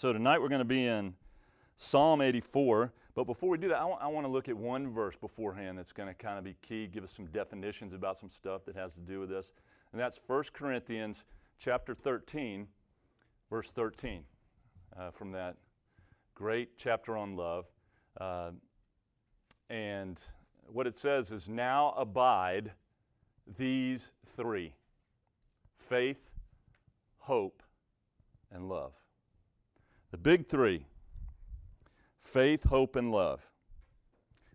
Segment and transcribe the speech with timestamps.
[0.00, 1.12] So tonight we're going to be in
[1.76, 2.90] Psalm 84.
[3.14, 6.08] But before we do that, I want to look at one verse beforehand that's going
[6.08, 9.00] to kind of be key, give us some definitions about some stuff that has to
[9.00, 9.52] do with this.
[9.92, 11.24] And that's 1 Corinthians
[11.58, 12.66] chapter 13,
[13.50, 14.24] verse 13,
[14.98, 15.56] uh, from that
[16.34, 17.66] great chapter on love.
[18.18, 18.52] Uh,
[19.68, 20.18] and
[20.66, 22.72] what it says is, Now abide
[23.58, 24.72] these three
[25.76, 26.30] faith,
[27.18, 27.62] hope,
[28.50, 28.94] and love.
[30.10, 30.84] The big three
[32.18, 33.46] faith, hope, and love.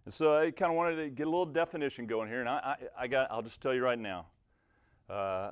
[0.05, 2.75] And so I kind of wanted to get a little definition going here, and I,
[2.97, 4.27] I, I got, I'll just tell you right now,
[5.09, 5.51] uh,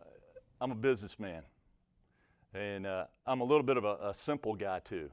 [0.61, 1.41] I'm a businessman,
[2.53, 5.09] and uh, I'm a little bit of a, a, simple guy too.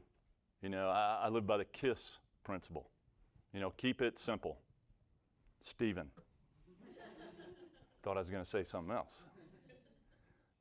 [0.63, 2.91] You know, I, I live by the KISS principle.
[3.55, 4.59] You know, keep it simple.
[5.61, 6.09] Stephen.
[8.03, 9.15] Thought I was going to say something else.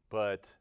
[0.09, 0.51] But,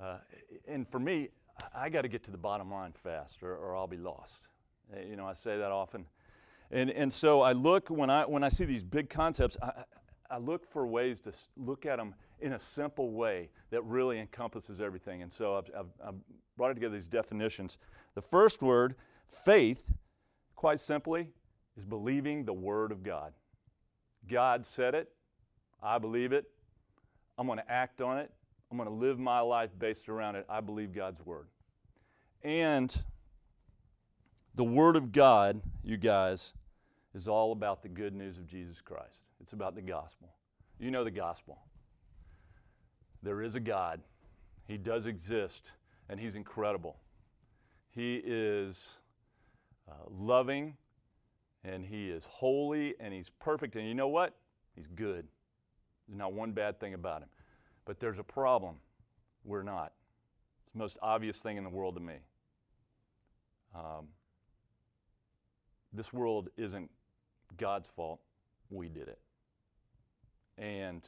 [0.00, 0.18] uh,
[0.66, 1.28] and for me,
[1.74, 4.48] I got to get to the bottom line fast or, or I'll be lost.
[4.92, 6.06] Uh, you know, I say that often.
[6.70, 9.84] And, and so I look, when I, when I see these big concepts, I,
[10.30, 14.80] I look for ways to look at them in a simple way that really encompasses
[14.80, 15.22] everything.
[15.22, 16.14] And so I've, I've, I've
[16.56, 17.78] brought together these definitions.
[18.14, 18.96] The first word,
[19.28, 19.84] faith,
[20.54, 21.28] quite simply,
[21.76, 23.32] is believing the Word of God.
[24.28, 25.12] God said it,
[25.82, 26.50] I believe it,
[27.38, 28.30] I'm going to act on it,
[28.70, 30.44] I'm going to live my life based around it.
[30.48, 31.46] I believe God's Word.
[32.42, 32.96] And
[34.54, 36.54] the Word of God, you guys,
[37.14, 39.24] is all about the good news of Jesus Christ.
[39.40, 40.28] It's about the gospel.
[40.78, 41.58] You know the gospel.
[43.22, 44.00] There is a God,
[44.68, 45.70] He does exist,
[46.08, 46.96] and He's incredible.
[47.90, 48.90] He is
[49.88, 50.76] uh, loving,
[51.64, 53.76] and He is holy, and He's perfect.
[53.76, 54.34] And you know what?
[54.74, 55.26] He's good.
[56.06, 57.28] There's not one bad thing about Him.
[57.84, 58.76] But there's a problem.
[59.44, 59.92] We're not.
[60.76, 62.16] The most obvious thing in the world to me.
[63.74, 64.08] Um,
[65.90, 66.90] this world isn't
[67.56, 68.20] God's fault.
[68.68, 69.18] We did it.
[70.58, 71.00] And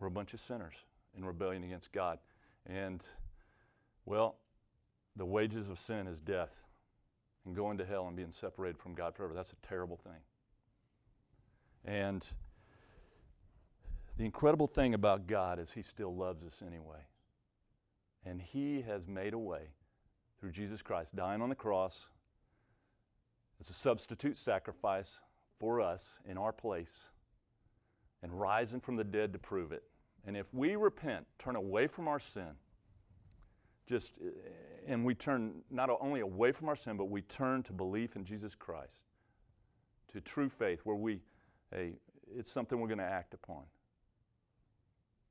[0.00, 0.74] we're a bunch of sinners
[1.16, 2.18] in rebellion against God.
[2.66, 3.00] And,
[4.06, 4.38] well,
[5.14, 6.64] the wages of sin is death
[7.44, 9.34] and going to hell and being separated from God forever.
[9.34, 10.20] That's a terrible thing.
[11.84, 12.26] And
[14.16, 17.04] the incredible thing about God is He still loves us anyway.
[18.26, 19.68] And He has made a way
[20.38, 22.08] through Jesus Christ dying on the cross
[23.60, 25.20] as a substitute sacrifice
[25.58, 26.98] for us in our place
[28.22, 29.84] and rising from the dead to prove it.
[30.26, 32.50] And if we repent, turn away from our sin,
[33.86, 34.18] just
[34.88, 38.24] and we turn not only away from our sin, but we turn to belief in
[38.24, 38.98] Jesus Christ,
[40.12, 41.20] to true faith, where we,
[41.72, 41.92] hey,
[42.34, 43.62] it's something we're going to act upon.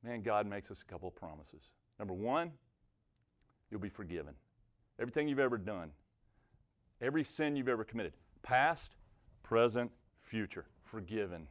[0.03, 1.63] Man, God makes us a couple of promises.
[1.99, 2.51] Number one,
[3.69, 4.33] you'll be forgiven.
[4.99, 5.91] Everything you've ever done,
[7.01, 8.95] every sin you've ever committed, past,
[9.43, 11.47] present, future, forgiven.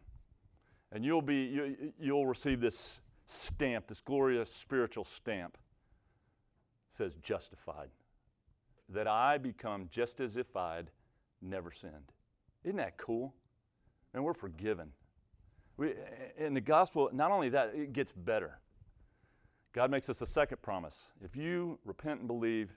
[0.92, 5.56] And you'll be you, you'll receive this stamp, this glorious spiritual stamp.
[6.88, 7.90] It says justified.
[8.88, 10.90] That I become just as if I'd
[11.40, 12.12] never sinned.
[12.64, 13.34] Isn't that cool?
[14.12, 14.90] And we're forgiven.
[15.76, 15.94] We,
[16.38, 18.58] in the gospel, not only that, it gets better.
[19.74, 21.10] God makes us a second promise.
[21.20, 22.70] If you repent and believe,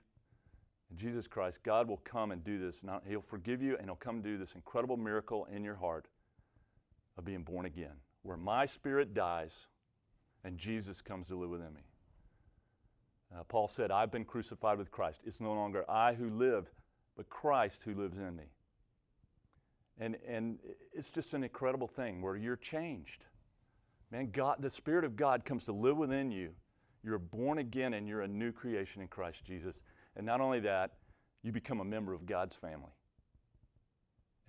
[0.90, 2.84] in Jesus Christ, God will come and do this.
[2.84, 6.08] Now, he'll forgive you and He'll come do this incredible miracle in your heart
[7.18, 9.68] of being born again, where my spirit dies
[10.44, 11.82] and Jesus comes to live within me.
[13.36, 15.22] Uh, Paul said, I've been crucified with Christ.
[15.26, 16.72] It's no longer I who live,
[17.16, 18.46] but Christ who lives in me.
[20.00, 20.58] And, and
[20.94, 23.26] it's just an incredible thing where you're changed.
[24.12, 26.52] Man, God, the Spirit of God comes to live within you.
[27.08, 29.80] You're born again and you're a new creation in Christ Jesus.
[30.18, 30.96] And not only that,
[31.42, 32.92] you become a member of God's family.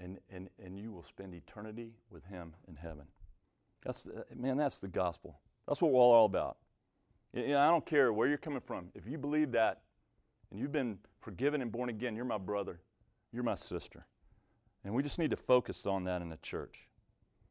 [0.00, 3.04] And, and, and you will spend eternity with Him in heaven.
[3.84, 5.38] That's, uh, man, that's the gospel.
[5.68, 6.56] That's what we're all about.
[7.32, 8.88] I don't care where you're coming from.
[8.96, 9.82] If you believe that
[10.50, 12.80] and you've been forgiven and born again, you're my brother,
[13.32, 14.04] you're my sister.
[14.82, 16.88] And we just need to focus on that in the church.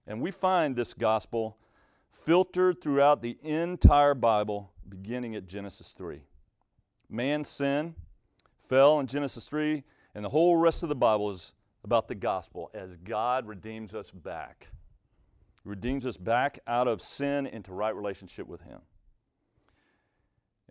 [0.06, 1.60] And we find this gospel
[2.10, 6.22] filtered throughout the entire Bible, beginning at Genesis 3.
[7.10, 7.96] Man's sin
[8.58, 9.84] fell in Genesis 3,
[10.16, 11.54] and the whole rest of the Bible is
[11.84, 14.68] about the gospel as God redeems us back.
[15.64, 18.80] He redeems us back out of sin into right relationship with Him.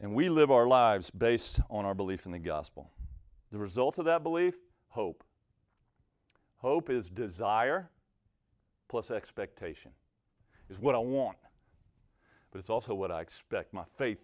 [0.00, 2.90] And we live our lives based on our belief in the gospel.
[3.50, 4.56] The result of that belief?
[4.88, 5.24] Hope.
[6.56, 7.88] Hope is desire
[8.88, 9.90] plus expectation,
[10.68, 11.36] is what I want,
[12.56, 13.74] but it's also what I expect.
[13.74, 14.16] My faith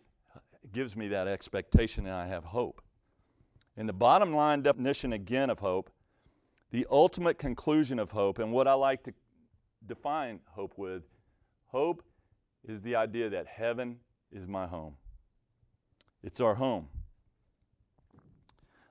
[0.72, 2.80] gives me that expectation and I have hope.
[3.76, 5.90] And the bottom line definition again of hope,
[6.70, 9.12] the ultimate conclusion of hope, and what I like to
[9.86, 11.02] define hope with
[11.66, 12.02] hope
[12.64, 13.98] is the idea that heaven
[14.32, 14.94] is my home.
[16.22, 16.88] It's our home.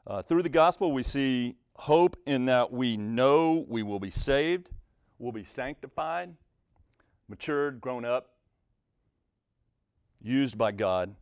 [0.06, 4.70] Uh, through the gospel, we see hope in that we know we will be saved,
[5.18, 6.32] will be sanctified,
[7.28, 8.28] matured, grown up,
[10.22, 11.16] used by God,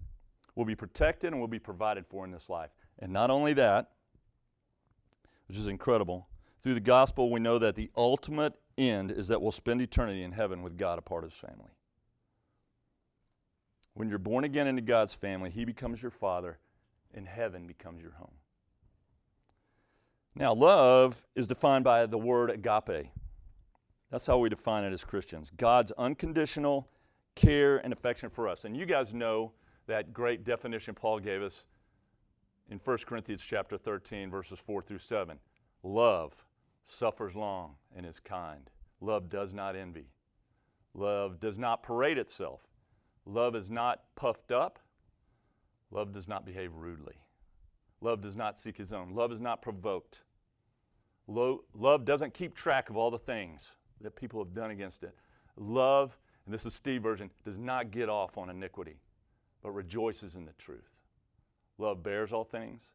[0.55, 2.71] will be protected, and will be provided for in this life.
[2.99, 3.91] And not only that,
[5.47, 6.27] which is incredible,
[6.61, 10.31] through the gospel, we know that the ultimate end is that we'll spend eternity in
[10.31, 11.71] heaven with God, a part of his family.
[13.93, 16.59] When you're born again into God's family, he becomes your father,
[17.13, 18.35] and heaven becomes your home.
[20.35, 23.09] Now, love is defined by the word agape.
[24.11, 26.89] That's how we define it as Christians God's unconditional
[27.39, 28.65] care and affection for us.
[28.65, 29.53] And you guys know
[29.87, 31.63] that great definition Paul gave us
[32.69, 35.39] in 1 Corinthians chapter 13 verses 4 through 7.
[35.83, 36.33] Love
[36.85, 38.69] suffers long and is kind.
[38.99, 40.11] Love does not envy.
[40.93, 42.61] Love does not parade itself.
[43.25, 44.79] Love is not puffed up.
[45.91, 47.15] Love does not behave rudely.
[48.01, 49.13] Love does not seek his own.
[49.13, 50.23] Love is not provoked.
[51.27, 53.71] love doesn't keep track of all the things
[54.01, 55.15] that people have done against it.
[55.57, 56.17] Love,
[56.49, 58.95] and this is Steve version, does not get off on iniquity,
[59.61, 60.89] but rejoices in the truth.
[61.77, 62.87] Love bears all things.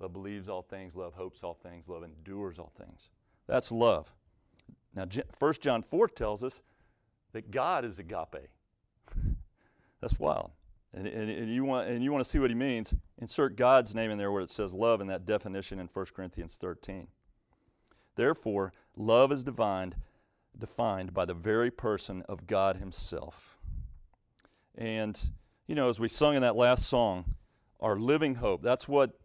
[0.00, 0.96] Love believes all things.
[0.96, 1.88] Love hopes all things.
[1.88, 3.10] Love endures all things.
[3.46, 4.12] That's love.
[4.96, 5.06] Now,
[5.38, 6.60] 1 John 4 tells us
[7.30, 8.48] that God is agape.
[10.00, 10.50] That's wild.
[10.92, 13.94] And, and, and, you want, and you want to see what he means, insert God's
[13.94, 17.06] name in there where it says love in that definition in 1 Corinthians 13.
[18.16, 19.94] Therefore, love is defined,
[20.58, 23.58] defined by the very person of God himself.
[24.76, 25.20] And,
[25.66, 27.24] you know, as we sung in that last song,
[27.82, 28.62] our living hope.
[28.62, 29.18] That's what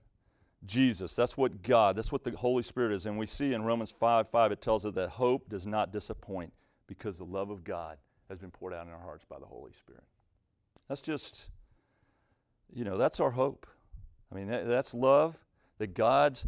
[0.65, 3.05] Jesus, that's what God, that's what the Holy Spirit is.
[3.05, 6.51] And we see in Romans 5 5, it tells us that hope does not disappoint
[6.87, 7.97] because the love of God
[8.27, 10.03] has been poured out in our hearts by the Holy Spirit.
[10.89, 11.49] That's just,
[12.73, 13.67] you know, that's our hope.
[14.31, 15.37] I mean, that, that's love,
[15.77, 16.47] that God's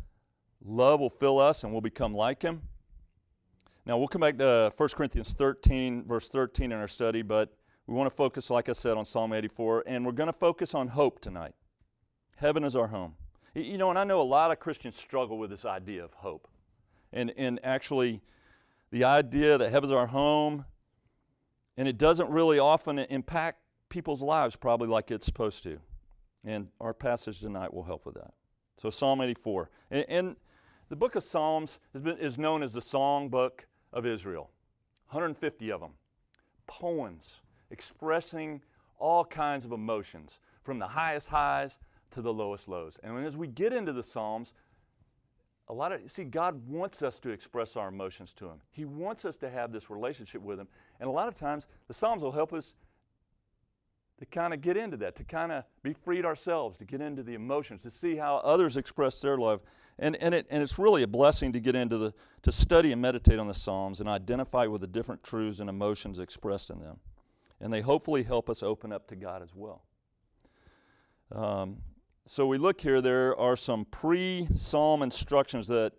[0.66, 2.64] love will fill us and we'll become like Him.
[3.89, 7.57] Now, we'll come back to 1 Corinthians 13, verse 13 in our study, but
[7.88, 10.75] we want to focus, like I said, on Psalm 84, and we're going to focus
[10.75, 11.56] on hope tonight.
[12.36, 13.15] Heaven is our home.
[13.56, 16.47] You know, and I know a lot of Christians struggle with this idea of hope.
[17.13, 18.21] And, and actually,
[18.91, 20.65] the idea that heaven's our home,
[21.75, 23.57] and it doesn't really often impact
[23.89, 25.80] people's lives probably like it's supposed to.
[26.44, 28.35] And our passage tonight will help with that.
[28.77, 29.71] So, Psalm 84.
[29.89, 30.35] And, and
[30.89, 34.50] the book of Psalms been, is known as the song book of Israel
[35.09, 35.91] 150 of them.
[36.68, 37.41] Poems
[37.71, 38.62] expressing
[38.97, 41.80] all kinds of emotions, from the highest highs
[42.12, 43.00] to the lowest lows.
[43.03, 44.53] And as we get into the Psalms,
[45.68, 48.59] a lot of see God wants us to express our emotions to him.
[48.71, 50.68] He wants us to have this relationship with him.
[51.00, 52.74] And a lot of times the Psalms will help us
[54.19, 57.24] to kind of get into that, to kind of be freed ourselves, to get into
[57.24, 59.62] the emotions, to see how others express their love.
[59.98, 62.13] And, and, it, and it's really a blessing to get into the,
[62.44, 66.19] to study and meditate on the Psalms and identify with the different truths and emotions
[66.19, 67.00] expressed in them.
[67.62, 69.83] And they hopefully help us open up to God as well.
[71.31, 71.77] Um,
[72.25, 75.94] so we look here, there are some pre psalm instructions that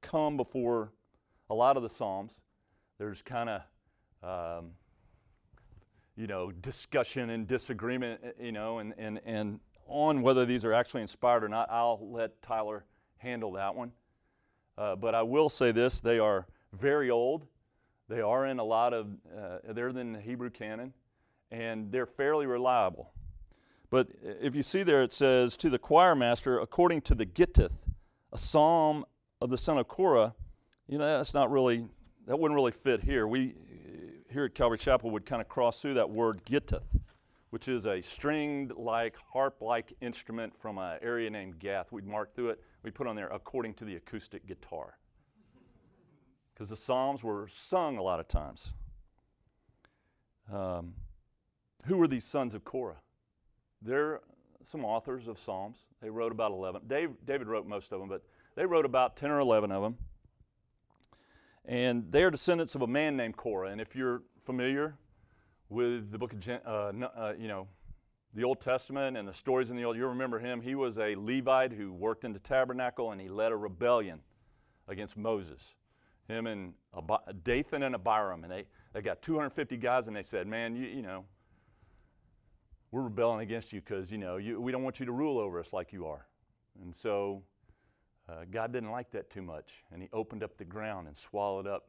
[0.00, 0.92] come before
[1.50, 2.38] a lot of the Psalms.
[2.98, 4.70] There's kind of, um,
[6.20, 10.72] you know, discussion and disagreement, eh, you know, and, and, and on whether these are
[10.74, 11.70] actually inspired or not.
[11.70, 12.84] I'll let Tyler
[13.16, 13.92] handle that one.
[14.76, 17.46] Uh, but I will say this they are very old.
[18.08, 20.92] They are in a lot of, uh, they're in the Hebrew canon,
[21.50, 23.12] and they're fairly reliable.
[23.88, 27.72] But if you see there, it says, To the choir master, according to the Gittith,
[28.30, 29.06] a psalm
[29.40, 30.34] of the son of Korah.
[30.86, 31.86] You know, that's not really,
[32.26, 33.26] that wouldn't really fit here.
[33.26, 33.54] We,
[34.30, 36.84] here at Calvary Chapel, would kind of cross through that word Gittith,
[37.50, 41.92] which is a stringed like, harp like instrument from an area named Gath.
[41.92, 42.60] We'd mark through it.
[42.82, 44.98] we'd put on there, according to the acoustic guitar.
[46.54, 48.72] Because the Psalms were sung a lot of times.
[50.52, 50.94] Um,
[51.86, 53.00] who were these sons of Korah?
[53.82, 54.20] They're
[54.62, 55.78] some authors of Psalms.
[56.02, 56.82] They wrote about 11.
[56.86, 58.22] Dave, David wrote most of them, but
[58.54, 59.96] they wrote about 10 or 11 of them.
[61.70, 63.70] And they are descendants of a man named Korah.
[63.70, 64.96] And if you're familiar
[65.68, 67.68] with the book of, uh, uh, you know,
[68.34, 70.60] the Old Testament and the stories in the Old, you'll remember him.
[70.60, 74.18] He was a Levite who worked in the tabernacle and he led a rebellion
[74.88, 75.76] against Moses.
[76.26, 76.74] Him and
[77.44, 78.42] Dathan and Abiram.
[78.42, 81.24] And they, they got 250 guys and they said, man, you, you know,
[82.90, 85.60] we're rebelling against you because, you know, you, we don't want you to rule over
[85.60, 86.26] us like you are.
[86.82, 87.44] And so
[88.30, 91.66] uh, God didn't like that too much, and He opened up the ground and swallowed
[91.66, 91.88] up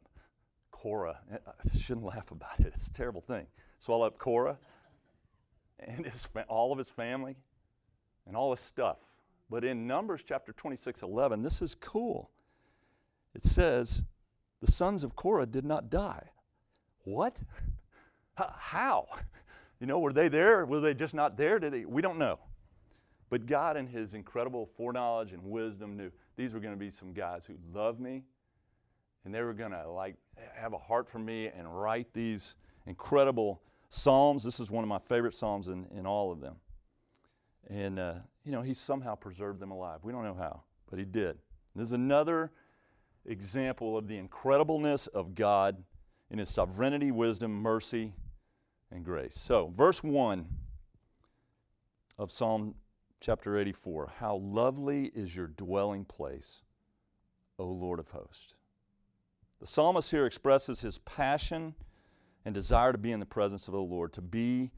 [0.72, 1.20] Korah.
[1.32, 3.46] I shouldn't laugh about it, it's a terrible thing.
[3.80, 4.58] Swallow up Korah
[5.80, 7.36] and his, all of his family
[8.28, 8.98] and all his stuff.
[9.50, 12.32] But in Numbers chapter 26 11, this is cool.
[13.34, 14.04] It says,
[14.62, 16.30] The sons of Korah did not die.
[17.04, 17.42] What?
[18.36, 19.08] How?
[19.80, 20.66] You know, were they there?
[20.66, 21.60] Were they just not there?
[21.60, 21.86] Did they?
[21.86, 22.40] We don't know.
[23.30, 27.14] But God, in His incredible foreknowledge and wisdom, knew these were going to be some
[27.14, 28.24] guys who loved me,
[29.24, 30.16] and they were going to like
[30.56, 32.56] have a heart for me and write these
[32.88, 34.44] incredible psalms.
[34.44, 36.56] This is one of my favorite psalms in, in all of them.
[37.70, 40.00] And uh, you know, He somehow preserved them alive.
[40.02, 41.38] We don't know how, but He did.
[41.76, 42.52] This is another
[43.28, 45.84] example of the incredibleness of God
[46.32, 48.14] in His sovereignty, wisdom, mercy,
[48.90, 49.36] and grace.
[49.36, 50.48] So, verse 1
[52.18, 52.74] of Psalm
[53.22, 56.64] chapter 84 How lovely is your dwelling place,
[57.58, 58.56] O Lord of hosts.
[59.60, 61.76] The psalmist here expresses his passion
[62.44, 64.72] and desire to be in the presence of the Lord, to be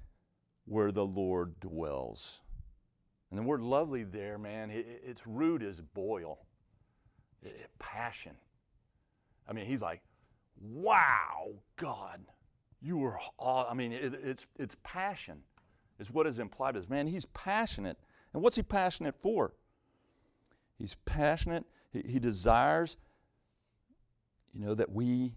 [0.65, 2.41] where the Lord dwells.
[3.31, 6.39] And the word lovely there, man, it, its root is boil,
[7.41, 8.35] it, passion.
[9.47, 10.01] I mean, he's like,
[10.61, 12.19] wow, God,
[12.81, 13.69] you were, aw-.
[13.69, 15.39] I mean, it, it's, it's passion
[15.97, 17.97] is what is implied as, man, he's passionate.
[18.33, 19.53] And what's he passionate for?
[20.77, 22.97] He's passionate, he, he desires,
[24.53, 25.33] you know, that we,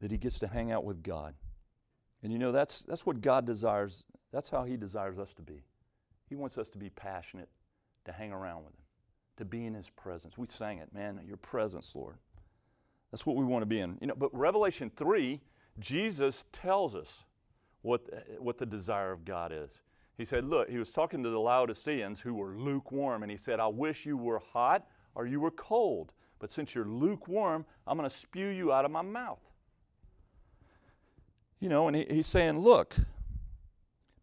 [0.00, 1.34] that he gets to hang out with God.
[2.22, 5.62] And you know, that's, that's what God desires, that's how he desires us to be.
[6.28, 7.48] He wants us to be passionate,
[8.04, 8.82] to hang around with him,
[9.36, 10.36] to be in his presence.
[10.36, 12.16] We sang it, man, your presence, Lord.
[13.10, 13.96] That's what we want to be in.
[14.00, 15.40] You know, but Revelation 3,
[15.78, 17.24] Jesus tells us
[17.82, 19.80] what, what the desire of God is.
[20.16, 23.60] He said, Look, he was talking to the Laodiceans who were lukewarm, and he said,
[23.60, 26.12] I wish you were hot or you were cold.
[26.38, 29.40] But since you're lukewarm, I'm going to spew you out of my mouth.
[31.60, 32.96] You know, and he, he's saying, Look,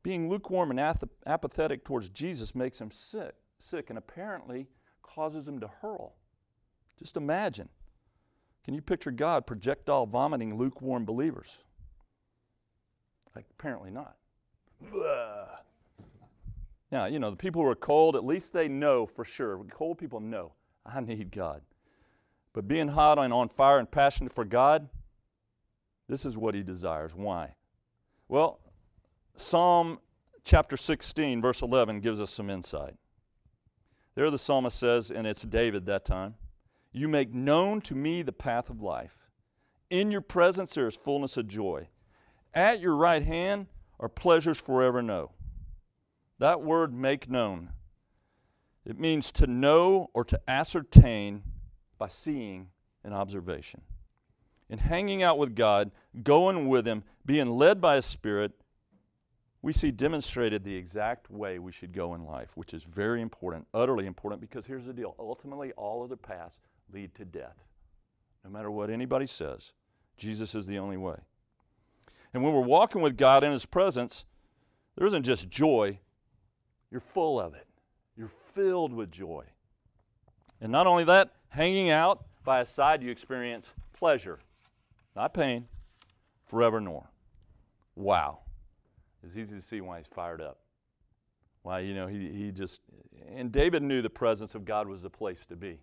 [0.03, 4.67] being lukewarm and ath- apathetic towards Jesus makes him sick, sick, and apparently
[5.01, 6.15] causes him to hurl.
[6.97, 7.69] Just imagine.
[8.63, 11.63] Can you picture God projectile vomiting lukewarm believers?
[13.35, 14.15] Like, apparently not.
[16.93, 19.59] Now, you know, the people who are cold, at least they know for sure.
[19.71, 20.53] Cold people know,
[20.85, 21.63] I need God.
[22.53, 24.87] But being hot and on fire and passionate for God,
[26.07, 27.15] this is what he desires.
[27.15, 27.55] Why?
[28.27, 28.59] Well,
[29.35, 29.97] Psalm
[30.43, 32.93] chapter 16, verse 11, gives us some insight.
[34.13, 36.35] There the psalmist says, and it's David that time
[36.91, 39.17] you make known to me the path of life.
[39.89, 41.87] In your presence there is fullness of joy.
[42.53, 43.65] At your right hand
[43.99, 45.31] are pleasures forever no.
[46.39, 47.69] That word make known,
[48.85, 51.43] it means to know or to ascertain
[51.97, 52.69] by seeing
[53.03, 53.81] and observation.
[54.69, 55.91] In hanging out with God,
[56.23, 58.51] going with Him, being led by His Spirit,
[59.61, 63.65] we see demonstrated the exact way we should go in life, which is very important,
[63.73, 66.57] utterly important, because here's the deal ultimately, all other paths
[66.91, 67.63] lead to death.
[68.43, 69.73] No matter what anybody says,
[70.17, 71.15] Jesus is the only way.
[72.33, 74.25] And when we're walking with God in His presence,
[74.95, 75.99] there isn't just joy,
[76.93, 77.65] you're full of it.
[78.15, 79.43] You're filled with joy.
[80.61, 84.37] And not only that, hanging out by His side, you experience pleasure,
[85.15, 85.67] not pain,
[86.45, 87.09] forever nor.
[87.95, 88.41] Wow.
[89.23, 90.59] It's easy to see why he's fired up.
[91.63, 92.81] Why, you know, he, he just,
[93.27, 95.79] and David knew the presence of God was the place to be.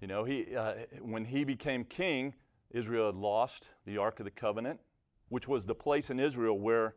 [0.00, 2.32] You know, he, uh, when he became king,
[2.70, 4.80] Israel had lost the Ark of the Covenant,
[5.28, 6.94] which was the place in Israel where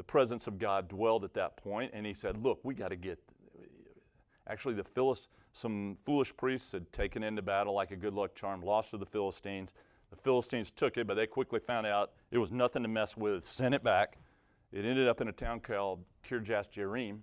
[0.00, 1.60] the presence of God dwelled at that.
[1.92, 3.18] And he said, Look, we got to get.
[4.48, 8.62] Actually, the Philist, some foolish priests had taken into battle like a good luck charm,
[8.62, 9.74] lost to the Philistines.
[10.08, 13.44] The Philistines took it, but they quickly found out it was nothing to mess with,
[13.44, 14.16] sent it back.
[14.72, 17.18] It ended up in a town called Kirjath Jearim.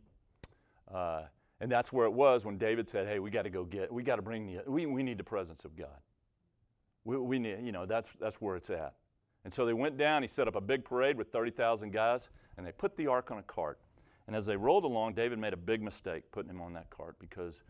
[0.93, 1.23] Uh,
[1.59, 4.03] and that's where it was when David said, Hey, we got to go get, we
[4.03, 5.97] got to bring the, we, we need the presence of God.
[7.05, 8.93] We, we need, you know, that's, that's where it's at.
[9.45, 12.65] And so they went down, he set up a big parade with 30,000 guys, and
[12.65, 13.79] they put the ark on a cart.
[14.27, 17.15] And as they rolled along, David made a big mistake putting him on that cart
[17.19, 17.63] because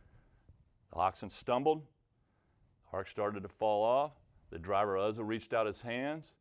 [0.92, 1.84] the oxen stumbled,
[2.90, 4.14] the ark started to fall off.
[4.50, 6.34] The driver Uzzah reached out his hands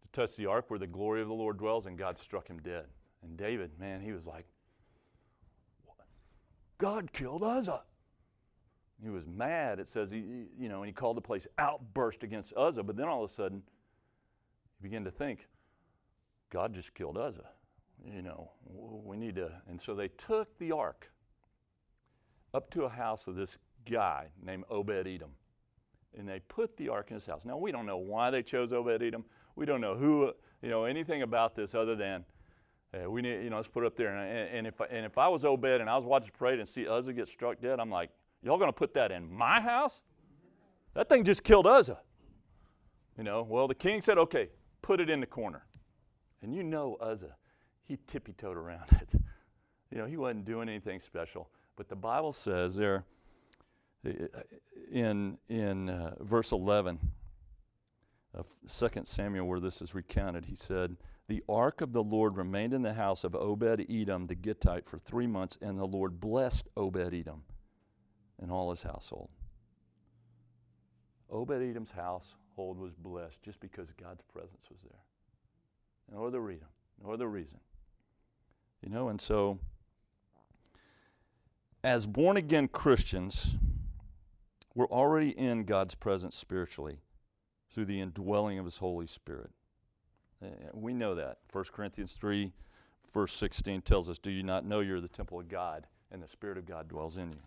[0.00, 2.58] to touch the ark where the glory of the Lord dwells, and God struck him
[2.60, 2.86] dead.
[3.22, 4.46] And David, man, he was like,
[6.78, 7.82] God killed Uzzah.
[9.02, 9.78] He was mad.
[9.78, 12.82] It says he, you know, and he called the place outburst against Uzzah.
[12.82, 13.62] But then all of a sudden,
[14.78, 15.46] he began to think,
[16.50, 17.48] God just killed Uzzah.
[18.04, 19.50] You know, we need to.
[19.68, 21.10] And so they took the ark
[22.54, 25.30] up to a house of this guy named Obed Edom.
[26.18, 27.44] And they put the ark in his house.
[27.44, 29.24] Now, we don't know why they chose Obed Edom.
[29.56, 32.24] We don't know who, you know, anything about this other than
[32.94, 34.14] uh, we need, you know, let's put it up there.
[34.14, 36.68] And, and, if, and if I was Obed and I was watching the parade and
[36.68, 38.10] see Uzzah get struck dead, I'm like,
[38.42, 40.02] y'all going to put that in my house?
[40.94, 42.00] That thing just killed Uzzah.
[43.16, 44.48] You know, well, the king said, okay,
[44.82, 45.64] put it in the corner.
[46.42, 47.36] And you know Uzzah,
[47.84, 49.14] he tippy toed around it.
[49.90, 51.50] You know, he wasn't doing anything special.
[51.76, 53.04] But the Bible says there
[54.90, 56.98] in, in uh, verse 11
[58.34, 60.96] of 2 Samuel, where this is recounted, he said,
[61.28, 64.98] The ark of the Lord remained in the house of Obed Edom the Gittite for
[64.98, 67.42] three months, and the Lord blessed Obed Edom
[68.40, 69.28] and all his household.
[71.30, 75.00] Obed Edom's household was blessed just because God's presence was there.
[76.12, 76.68] No other reason.
[77.02, 77.58] No other reason.
[78.82, 79.58] You know, and so
[81.84, 83.54] as born again Christians,
[84.74, 86.98] we're already in God's presence spiritually
[87.72, 89.50] through the indwelling of His Holy Spirit.
[90.42, 91.38] Uh, we know that.
[91.52, 92.52] 1 Corinthians 3,
[93.12, 96.28] verse 16 tells us, Do you not know you're the temple of God and the
[96.28, 97.38] Spirit of God dwells in you?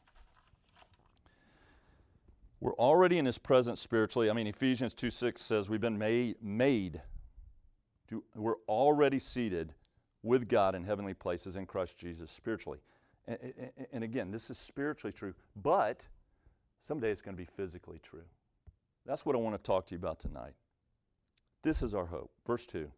[2.61, 4.29] We're already in His presence spiritually.
[4.29, 7.01] I mean, Ephesians 2 6 says we've been made, made
[8.09, 9.73] to, we're already seated
[10.25, 12.79] with God in heavenly places in Christ Jesus spiritually.
[13.27, 16.05] And, and, and again, this is spiritually true, but
[16.79, 18.23] someday it's going to be physically true.
[19.05, 20.53] That's what I want to talk to you about tonight.
[21.61, 22.31] This is our hope.
[22.45, 22.91] Verse 2.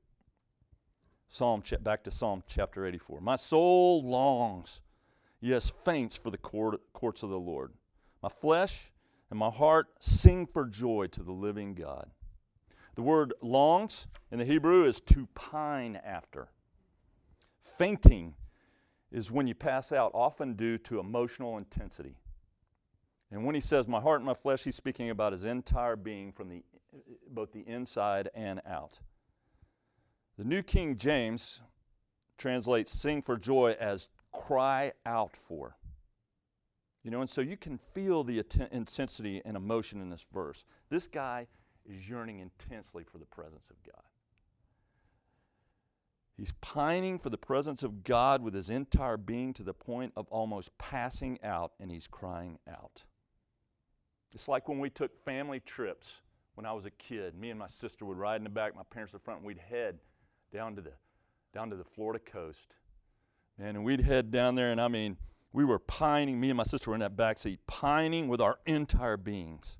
[1.27, 3.19] Psalm back to Psalm chapter 84.
[3.19, 4.81] My soul longs,
[5.41, 7.74] yes, faints for the court, courts of the Lord.
[8.24, 8.91] My flesh
[9.29, 12.10] and my heart sing for joy to the living God.
[12.96, 16.48] The word longs in the Hebrew is to pine after.
[17.77, 18.34] Fainting
[19.12, 22.17] is when you pass out, often due to emotional intensity.
[23.31, 26.31] And when he says, My heart and my flesh, he's speaking about his entire being
[26.31, 26.63] from the,
[27.29, 29.00] both the inside and out.
[30.37, 31.61] The New King James
[32.37, 35.77] translates sing for joy as cry out for.
[37.03, 40.66] You know, and so you can feel the intensity and emotion in this verse.
[40.90, 41.48] This guy
[41.85, 44.06] is yearning intensely for the presence of God.
[46.37, 50.27] He's pining for the presence of God with his entire being to the point of
[50.29, 53.05] almost passing out, and he's crying out.
[54.33, 56.21] It's like when we took family trips
[56.53, 57.35] when I was a kid.
[57.35, 59.47] Me and my sister would ride in the back, my parents in the front, and
[59.47, 59.97] we'd head
[60.53, 60.93] down to the
[61.53, 62.75] down to the Florida coast.
[63.57, 65.17] And we'd head down there, and I mean,
[65.53, 66.39] we were pining.
[66.39, 69.77] Me and my sister were in that back seat, pining with our entire beings.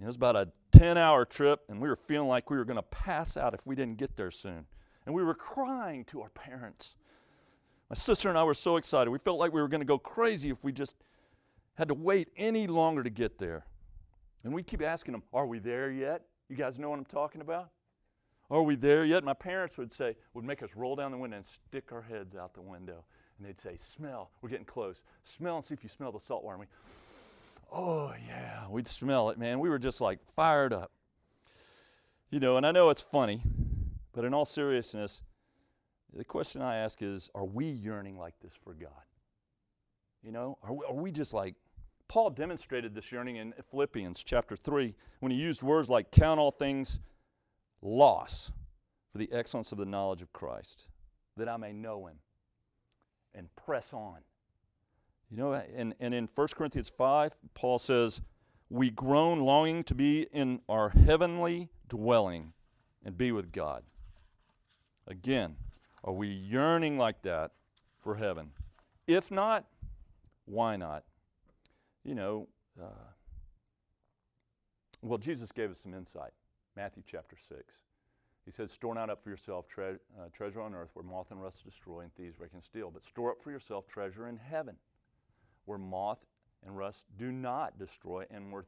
[0.00, 2.76] It was about a 10 hour trip, and we were feeling like we were going
[2.76, 4.66] to pass out if we didn't get there soon.
[5.06, 6.96] And we were crying to our parents.
[7.88, 9.10] My sister and I were so excited.
[9.10, 10.96] We felt like we were going to go crazy if we just
[11.76, 13.64] had to wait any longer to get there.
[14.42, 16.22] And we keep asking them, Are we there yet?
[16.48, 17.70] You guys know what I'm talking about?
[18.50, 19.24] Are we there yet?
[19.24, 22.36] My parents would say, would make us roll down the window and stick our heads
[22.36, 23.04] out the window.
[23.38, 24.30] And they'd say, Smell.
[24.40, 25.02] We're getting close.
[25.22, 26.58] Smell and see if you smell the salt water.
[26.58, 26.66] We,
[27.72, 29.58] oh, yeah, we'd smell it, man.
[29.60, 30.92] We were just like fired up.
[32.30, 33.42] You know, and I know it's funny,
[34.16, 35.22] but in all seriousness,
[36.12, 38.90] the question I ask is are we yearning like this for God?
[40.24, 41.54] You know, are we, are we just like,
[42.08, 46.50] Paul demonstrated this yearning in Philippians chapter 3 when he used words like count all
[46.50, 46.98] things
[47.82, 48.50] loss
[49.12, 50.88] for the excellence of the knowledge of Christ,
[51.36, 52.16] that I may know him
[53.34, 54.18] and press on
[55.30, 58.20] you know, and, and in 1 Corinthians 5, Paul says,
[58.70, 62.52] We groan longing to be in our heavenly dwelling
[63.04, 63.82] and be with God.
[65.06, 65.56] Again,
[66.04, 67.52] are we yearning like that
[67.98, 68.50] for heaven?
[69.06, 69.64] If not,
[70.46, 71.04] why not?
[72.04, 72.48] You know,
[72.80, 72.88] uh,
[75.02, 76.32] well, Jesus gave us some insight.
[76.76, 77.74] Matthew chapter 6.
[78.44, 81.42] He said, Store not up for yourself tre- uh, treasure on earth where moth and
[81.42, 84.76] rust destroy and thieves break and steal, but store up for yourself treasure in heaven
[85.64, 86.24] where moth
[86.64, 88.64] and rust do not destroy and where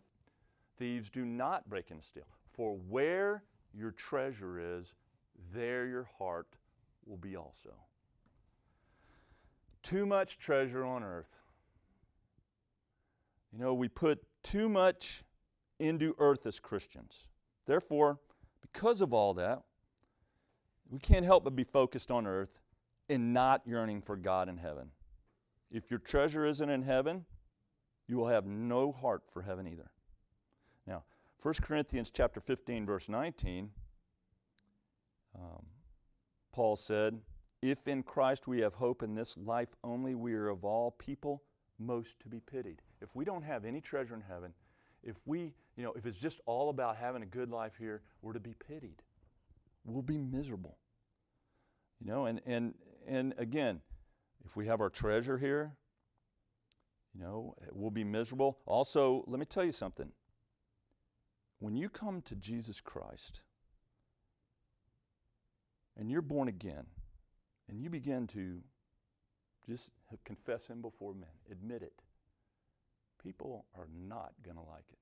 [0.78, 2.26] thieves do not break and steal.
[2.50, 4.94] For where your treasure is,
[5.52, 6.48] there your heart
[7.06, 7.74] will be also.
[9.82, 11.36] Too much treasure on earth.
[13.52, 15.24] You know, we put too much
[15.78, 17.28] into earth as Christians.
[17.66, 18.18] Therefore,
[18.60, 19.62] because of all that,
[20.90, 22.58] we can't help but be focused on earth
[23.08, 24.90] and not yearning for God in heaven.
[25.70, 27.24] If your treasure isn't in heaven,
[28.06, 29.90] you will have no heart for heaven either.
[30.86, 31.04] Now,
[31.42, 33.70] 1 Corinthians chapter 15, verse 19,
[35.34, 35.64] um,
[36.52, 37.20] Paul said,
[37.62, 41.42] If in Christ we have hope in this life only, we are of all people
[41.78, 42.82] most to be pitied.
[43.00, 44.52] If we don't have any treasure in heaven,
[45.02, 48.32] if we, you know, if it's just all about having a good life here, we're
[48.32, 49.02] to be pitied.
[49.84, 50.78] We'll be miserable.
[52.00, 52.74] You know, and and
[53.06, 53.80] and again,
[54.44, 55.72] if we have our treasure here,
[57.14, 58.58] you know, we'll be miserable.
[58.66, 60.10] Also, let me tell you something.
[61.60, 63.42] When you come to Jesus Christ
[65.98, 66.86] and you're born again
[67.68, 68.60] and you begin to
[69.68, 69.92] just
[70.24, 71.92] confess Him before men, admit it,
[73.22, 74.98] people are not going to like it.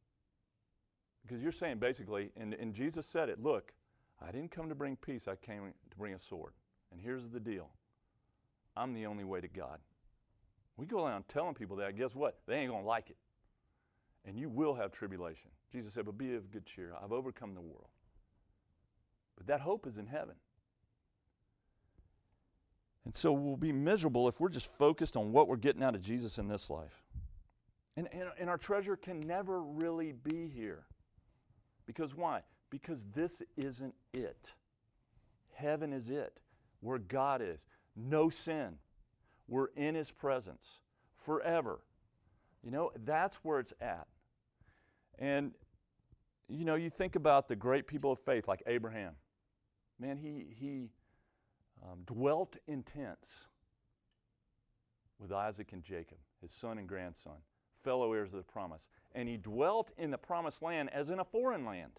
[1.23, 3.73] Because you're saying basically, and, and Jesus said it look,
[4.21, 6.53] I didn't come to bring peace, I came to bring a sword.
[6.93, 7.69] And here's the deal
[8.77, 9.79] I'm the only way to God.
[10.77, 12.39] We go around telling people that, guess what?
[12.47, 13.17] They ain't going to like it.
[14.27, 15.51] And you will have tribulation.
[15.73, 16.93] Jesus said, But be of good cheer.
[17.03, 17.89] I've overcome the world.
[19.37, 20.35] But that hope is in heaven.
[23.07, 26.01] And so we'll be miserable if we're just focused on what we're getting out of
[26.03, 27.05] Jesus in this life.
[27.97, 30.87] And, and, and our treasure can never really be here.
[31.87, 32.43] Because why?
[32.69, 34.51] Because this isn't it.
[35.55, 36.41] Heaven is it,
[36.81, 37.65] where God is.
[37.95, 38.77] No sin.
[39.47, 40.81] We're in His presence
[41.15, 41.79] forever.
[42.65, 44.09] You know, that's where it's at.
[45.21, 45.53] And,
[46.49, 49.13] you know, you think about the great people of faith like Abraham.
[50.01, 50.89] Man, he, he
[51.87, 53.47] um, dwelt in tents
[55.19, 57.37] with Isaac and Jacob, his son and grandson,
[57.83, 58.87] fellow heirs of the promise.
[59.15, 61.93] And he dwelt in the promised land as in a foreign land.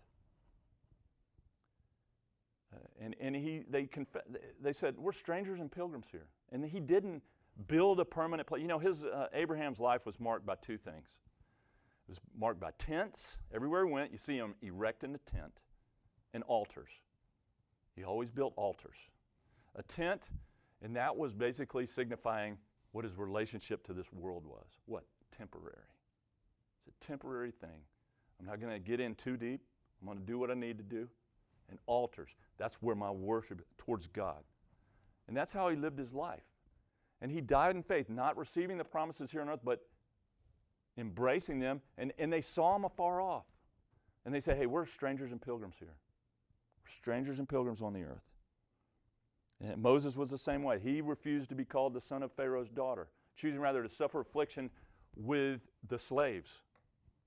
[2.73, 4.17] Uh, and and he, they, conf-
[4.62, 6.28] they said, We're strangers and pilgrims here.
[6.52, 7.23] And he didn't
[7.67, 8.62] build a permanent place.
[8.62, 11.17] You know, his, uh, Abraham's life was marked by two things
[12.08, 13.39] it was marked by tents.
[13.54, 15.60] Everywhere he went, you see him erecting a tent
[16.34, 17.02] and altars.
[17.95, 18.95] He always built altars.
[19.77, 20.29] A tent,
[20.81, 22.57] and that was basically signifying
[22.91, 24.65] what his relationship to this world was.
[24.85, 25.03] What?
[25.35, 25.77] Temporary.
[26.87, 27.79] It's a temporary thing.
[28.39, 29.61] I'm not going to get in too deep.
[30.01, 31.07] I'm going to do what I need to do.
[31.69, 34.43] And altars, that's where my worship towards God.
[35.27, 36.43] And that's how he lived his life.
[37.21, 39.81] And he died in faith, not receiving the promises here on earth, but
[40.97, 41.81] embracing them.
[41.97, 43.45] And, and they saw him afar off.
[44.25, 45.95] And they say, hey, we're strangers and pilgrims here.
[46.83, 48.23] We're strangers and pilgrims on the earth.
[49.62, 50.80] And Moses was the same way.
[50.80, 54.70] He refused to be called the son of Pharaoh's daughter, choosing rather to suffer affliction
[55.15, 56.62] with the slaves,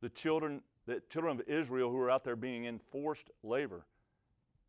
[0.01, 3.85] the children, the children of Israel who were out there being in forced labor.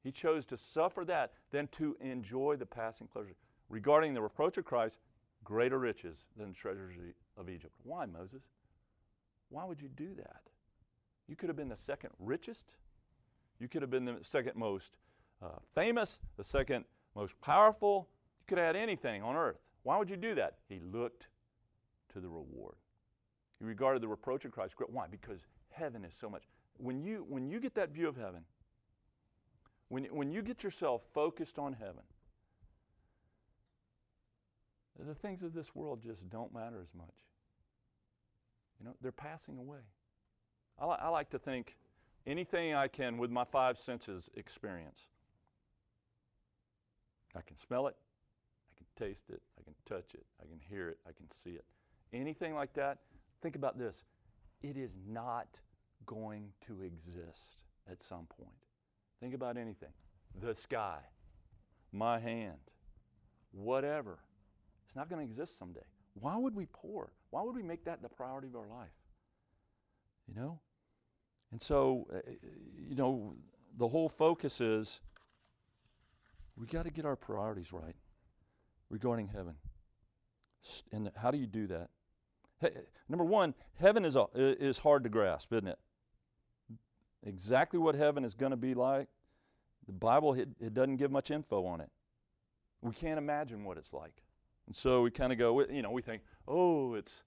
[0.03, 3.35] He chose to suffer that than to enjoy the passing pleasure.
[3.69, 4.99] Regarding the reproach of Christ,
[5.43, 6.95] greater riches than the treasures
[7.37, 7.73] of Egypt.
[7.83, 8.41] Why, Moses?
[9.49, 10.41] Why would you do that?
[11.27, 12.73] You could have been the second richest.
[13.59, 14.97] You could have been the second most
[15.41, 18.07] uh, famous, the second most powerful.
[18.39, 19.59] You could have had anything on earth.
[19.83, 20.55] Why would you do that?
[20.69, 21.27] He looked
[22.09, 22.75] to the reward.
[23.59, 24.75] He regarded the reproach of Christ.
[24.89, 25.07] Why?
[25.07, 26.43] Because heaven is so much.
[26.77, 28.43] When you, when you get that view of heaven,
[29.89, 32.03] when, when you get yourself focused on heaven,
[34.99, 37.25] the things of this world just don't matter as much.
[38.79, 39.79] You know, they're passing away.
[40.79, 41.77] I, li- I like to think
[42.25, 45.07] anything I can, with my five senses, experience.
[47.35, 47.95] I can smell it,
[48.71, 51.51] I can taste it, I can touch it, I can hear it, I can see
[51.51, 51.65] it.
[52.13, 52.99] Anything like that,
[53.41, 54.03] think about this.
[54.61, 55.47] It is not
[56.05, 58.49] going to exist at some point.
[59.19, 59.89] Think about anything
[60.39, 60.99] the sky,
[61.91, 62.59] my hand,
[63.51, 64.19] whatever.
[64.85, 65.85] It's not going to exist someday.
[66.13, 67.11] Why would we pour?
[67.29, 68.89] Why would we make that the priority of our life?
[70.27, 70.59] You know?
[71.51, 72.19] And so, uh,
[72.77, 73.35] you know,
[73.77, 75.01] the whole focus is
[76.61, 77.95] we got to get our priorities right
[78.91, 79.55] regarding heaven.
[80.91, 81.89] And how do you do that?
[82.59, 82.69] Hey,
[83.09, 85.79] number one, heaven is, a, is hard to grasp, isn't it?
[87.25, 89.07] Exactly what heaven is going to be like,
[89.87, 91.89] the Bible, it, it doesn't give much info on it.
[92.83, 94.21] We can't imagine what it's like.
[94.67, 97.23] And so we kind of go, you know, we think, oh, it's,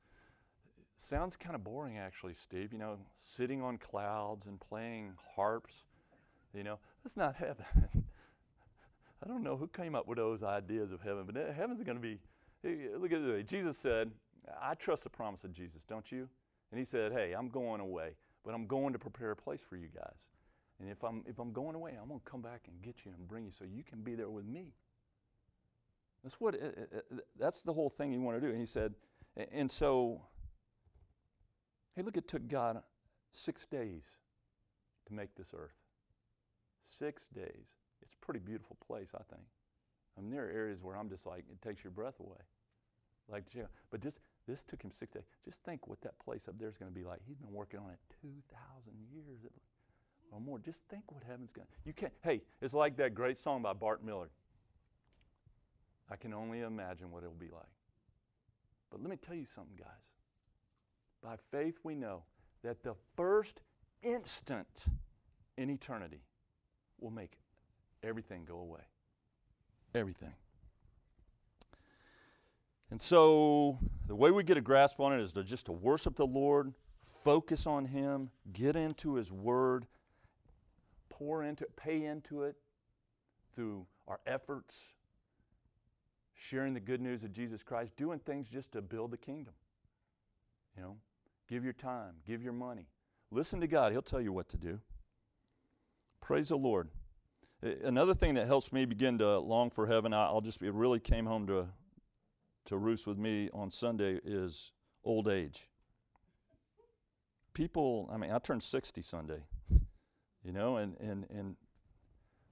[0.97, 2.73] sounds kind of boring actually, Steve.
[2.73, 5.87] You know, sitting on clouds and playing harps.
[6.55, 8.05] You know, that's not heaven.
[9.22, 11.96] I don't know who came up with those ideas of heaven, but eh, heaven's going
[11.96, 12.18] to be.
[12.64, 13.48] Eh, eh, look at it.
[13.48, 14.11] Jesus said,
[14.61, 16.29] I trust the promise of Jesus, don't you?
[16.70, 19.77] And he said, Hey, I'm going away, but I'm going to prepare a place for
[19.77, 20.29] you guys.
[20.81, 23.12] And if I'm, if I'm going away, I'm going to come back and get you
[23.16, 24.74] and bring you so you can be there with me.
[26.22, 26.57] That's what,
[27.38, 28.50] that's the whole thing you want to do.
[28.50, 28.94] And he said,
[29.53, 30.22] and so,
[31.94, 32.83] hey, look, it took God
[33.31, 34.16] six days
[35.07, 35.77] to make this earth.
[36.83, 37.74] Six days.
[38.04, 39.46] It's a pretty beautiful place, I think.
[40.16, 42.38] I mean, there are areas where I'm just like, it takes your breath away.
[43.28, 43.44] Like,
[43.90, 45.24] but just This took him six days.
[45.44, 47.20] Just think what that place up there is going to be like.
[47.26, 49.40] He's been working on it 2,000 years
[50.30, 50.58] or more.
[50.58, 51.74] Just think what heaven's going to.
[51.84, 52.12] You can't.
[52.22, 54.30] Hey, it's like that great song by Bart Millard.
[56.10, 57.62] I can only imagine what it'll be like.
[58.90, 60.10] But let me tell you something, guys.
[61.22, 62.22] By faith, we know
[62.62, 63.62] that the first
[64.02, 64.84] instant
[65.56, 66.20] in eternity
[67.00, 67.38] will make
[68.04, 68.80] everything go away.
[69.94, 70.34] Everything.
[72.90, 76.16] And so the way we get a grasp on it is to just to worship
[76.16, 76.72] the Lord,
[77.04, 79.86] focus on Him, get into His Word,
[81.08, 82.56] pour into it, pay into it
[83.54, 84.94] through our efforts,
[86.34, 89.54] sharing the good news of Jesus Christ, doing things just to build the kingdom.
[90.76, 90.96] You know,
[91.48, 92.86] give your time, give your money.
[93.30, 94.80] Listen to God, He'll tell you what to do.
[96.20, 96.88] Praise the Lord.
[97.64, 101.24] Another thing that helps me begin to long for heaven, I'll just, it really came
[101.24, 101.68] home to,
[102.66, 104.72] to roost with me on Sunday, is
[105.03, 105.70] old age.
[107.55, 109.44] People, I mean, I turned 60 Sunday,
[110.44, 111.57] you know, and, and, and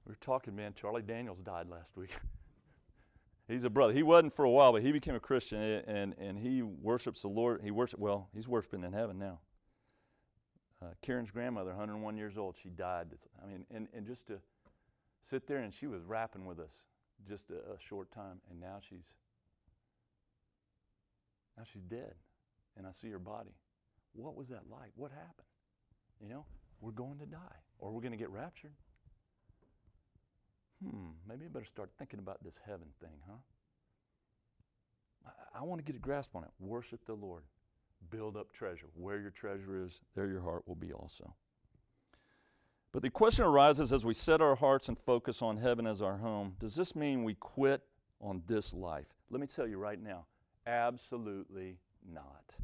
[0.07, 2.17] we are talking, man, Charlie Daniels died last week.
[3.49, 3.93] he's a brother.
[3.93, 7.29] He wasn't for a while, but he became a Christian and, and he worships the
[7.29, 7.61] Lord.
[7.63, 9.41] He worship well, he's worshiping in heaven now.
[10.81, 13.09] Uh, Karen's grandmother, 101 years old, she died.
[13.43, 14.41] I mean, and, and just to
[15.23, 16.81] sit there and she was rapping with us
[17.29, 19.15] just a, a short time, and now she's
[21.57, 22.15] now she's dead,
[22.77, 23.55] and I see her body.
[24.15, 24.93] What was that like?
[24.97, 25.49] What happened?
[26.21, 26.45] You know,
[26.81, 28.73] we're going to die, or we're going to get raptured
[30.83, 33.37] hmm, maybe I better start thinking about this heaven thing, huh?
[35.55, 36.51] I, I want to get a grasp on it.
[36.59, 37.45] Worship the Lord.
[38.11, 38.89] Build up treasure.
[38.95, 41.35] Where your treasure is, there your heart will be also.
[42.93, 46.19] But the question arises as we set our hearts and focus on heaven as our
[46.19, 47.83] home does this mean we quit
[48.21, 49.07] on this life?
[49.31, 50.27] Let me tell you right now
[50.67, 51.79] absolutely
[52.13, 52.55] not.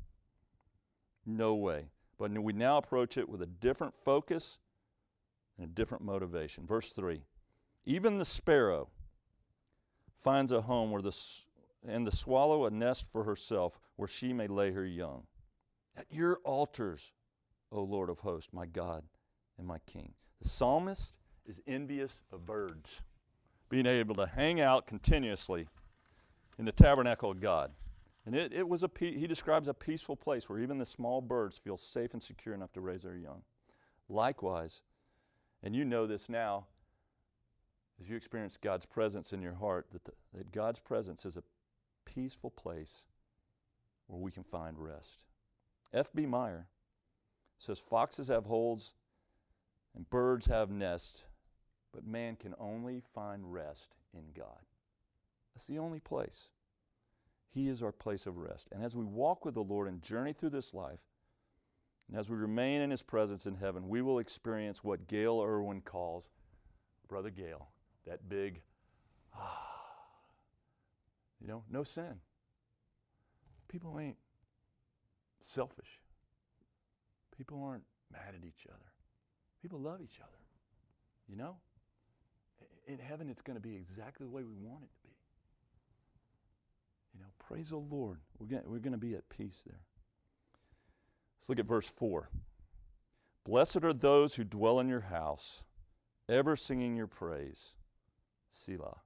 [1.24, 1.86] No way.
[2.18, 4.58] But we now approach it with a different focus
[5.56, 6.66] and a different motivation.
[6.66, 7.22] Verse 3
[7.86, 8.90] even the sparrow
[10.12, 11.16] finds a home where the,
[11.86, 15.22] and the swallow a nest for herself where she may lay her young.
[15.96, 17.14] At your altars,
[17.72, 19.04] O Lord of hosts, my God
[19.58, 20.12] and my King.
[20.40, 21.14] The psalmist
[21.46, 23.02] is envious of birds,
[23.68, 25.66] being able to hang out continuously
[26.58, 27.72] in the tabernacle of God.
[28.24, 31.56] And it, it was a he describes a peaceful place where even the small birds
[31.56, 33.42] feel safe and secure enough to raise their young.
[34.08, 34.82] Likewise,
[35.62, 36.66] and you know this now,
[38.00, 41.42] as you experience God's presence in your heart, that, the, that God's presence is a
[42.04, 43.04] peaceful place
[44.06, 45.24] where we can find rest.
[45.92, 46.26] F.B.
[46.26, 46.66] Meyer
[47.58, 48.94] says foxes have holes
[49.94, 51.24] and birds have nests,
[51.92, 54.60] but man can only find rest in God.
[55.54, 56.48] That's the only place.
[57.50, 58.68] He is our place of rest.
[58.72, 61.00] And as we walk with the Lord and journey through this life,
[62.08, 65.80] and as we remain in His presence in heaven, we will experience what Gayle Irwin
[65.80, 66.28] calls,
[67.08, 67.68] Brother Gayle,
[68.06, 68.62] that big,
[69.34, 69.66] ah,
[71.40, 72.20] you know, no sin.
[73.68, 74.16] People ain't
[75.40, 76.00] selfish.
[77.36, 78.92] People aren't mad at each other.
[79.62, 80.38] People love each other.
[81.28, 81.56] You know?
[82.86, 85.14] In heaven, it's going to be exactly the way we want it to be.
[87.14, 88.20] You know, praise the Lord.
[88.38, 89.80] We're going, we're going to be at peace there.
[91.38, 92.30] Let's look at verse 4.
[93.44, 95.64] Blessed are those who dwell in your house,
[96.28, 97.74] ever singing your praise.
[98.50, 98.98] Selah.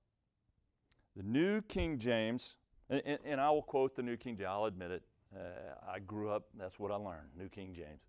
[1.17, 2.57] The New King James,
[2.89, 5.03] and, and, and, I will quote the New King James, I'll admit it.
[5.35, 8.01] Uh, I grew up, that's what I learned, New King James.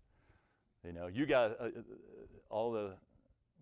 [0.84, 1.68] You know, you guys, uh, uh,
[2.50, 2.94] all the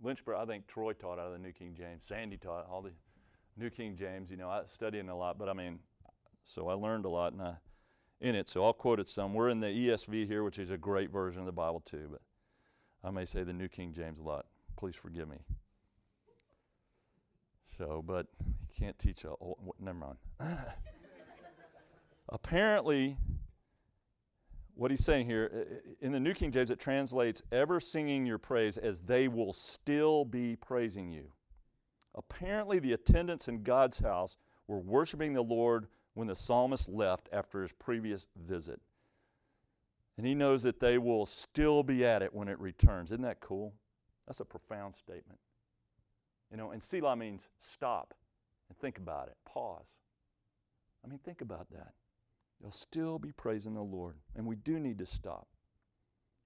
[0.02, 2.90] Lynchburg, I think Troy taught out of the New King James, Sandy taught all the
[3.56, 4.30] New King James.
[4.30, 5.78] You know, I studying a lot, but I mean,
[6.44, 7.54] so I learned a lot and I,
[8.20, 8.48] in it.
[8.48, 9.34] So I'll quote it some.
[9.34, 12.20] We're in the ESV here, which is a great version of the Bible too, but
[13.04, 14.46] I may say the New King James a lot.
[14.76, 15.38] Please forgive me.
[17.68, 19.28] So, but you can't teach a.
[19.30, 20.16] Oh, never mind.
[22.28, 23.16] Apparently,
[24.74, 25.66] what he's saying here
[26.00, 30.24] in the New King James, it translates ever singing your praise as they will still
[30.24, 31.30] be praising you.
[32.14, 37.62] Apparently, the attendants in God's house were worshiping the Lord when the psalmist left after
[37.62, 38.80] his previous visit.
[40.18, 43.12] And he knows that they will still be at it when it returns.
[43.12, 43.74] Isn't that cool?
[44.26, 45.38] That's a profound statement.
[46.50, 48.14] You know, and Selah means stop
[48.68, 49.96] and think about it, pause.
[51.04, 51.92] I mean, think about that.
[52.62, 54.16] You'll still be praising the Lord.
[54.36, 55.48] And we do need to stop.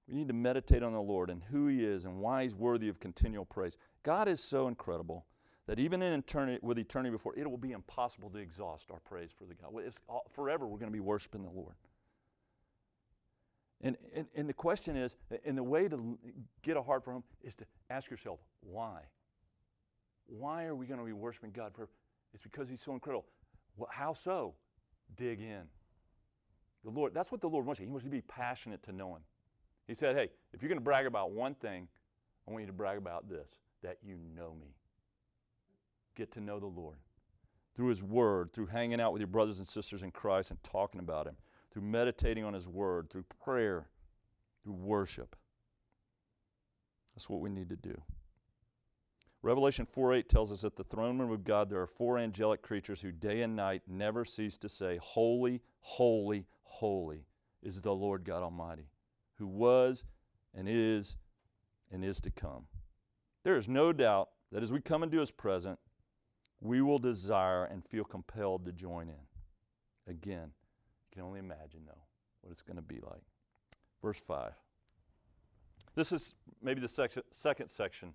[0.09, 2.89] We need to meditate on the Lord and who He is and why He's worthy
[2.89, 3.77] of continual praise.
[4.03, 5.27] God is so incredible
[5.67, 9.31] that even in eternity, with eternity before, it will be impossible to exhaust our praise
[9.37, 9.73] for the God.
[9.85, 10.01] It's
[10.31, 11.75] forever we're going to be worshiping the Lord.
[13.83, 16.19] And, and, and the question is, and the way to
[16.63, 19.01] get a heart for Him is to ask yourself, why?
[20.27, 21.89] Why are we going to be worshiping God for?
[22.33, 23.27] It's because He's so incredible.
[23.77, 24.55] Well, how so?
[25.17, 25.65] Dig in.
[26.87, 27.87] The Lord, that's what the Lord wants you.
[27.87, 29.23] He wants you to be passionate to know Him.
[29.89, 31.89] He said, hey, if you're going to brag about one thing,
[32.47, 33.51] I want you to brag about this
[33.83, 34.69] that you know me.
[36.15, 36.99] Get to know the Lord
[37.75, 41.01] through His Word, through hanging out with your brothers and sisters in Christ and talking
[41.01, 41.37] about Him,
[41.73, 43.89] through meditating on His Word, through prayer,
[44.63, 45.35] through worship.
[47.17, 48.01] That's what we need to do.
[49.47, 52.63] Revelation 4 8 tells us that the throne room of God there are four angelic
[52.63, 57.25] creatures who day and night never cease to say, Holy, holy, holy
[57.63, 58.89] is the Lord God Almighty,
[59.39, 60.05] who was
[60.53, 61.17] and is
[61.93, 62.67] and is to come.
[63.45, 65.79] There is no doubt that as we come into his presence,
[66.61, 70.13] we will desire and feel compelled to join in.
[70.13, 72.03] Again, you can only imagine, though,
[72.41, 73.23] what it's going to be like.
[74.03, 74.55] Verse 5.
[75.95, 78.13] This is maybe the section, second section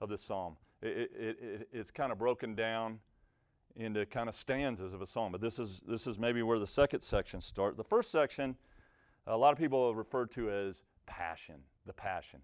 [0.00, 0.56] of the psalm.
[0.82, 2.98] It, it, it, it's kind of broken down
[3.76, 6.66] into kind of stanzas of a psalm, but this is, this is maybe where the
[6.66, 7.76] second section starts.
[7.76, 8.56] The first section,
[9.26, 12.40] a lot of people refer to as passion, the passion.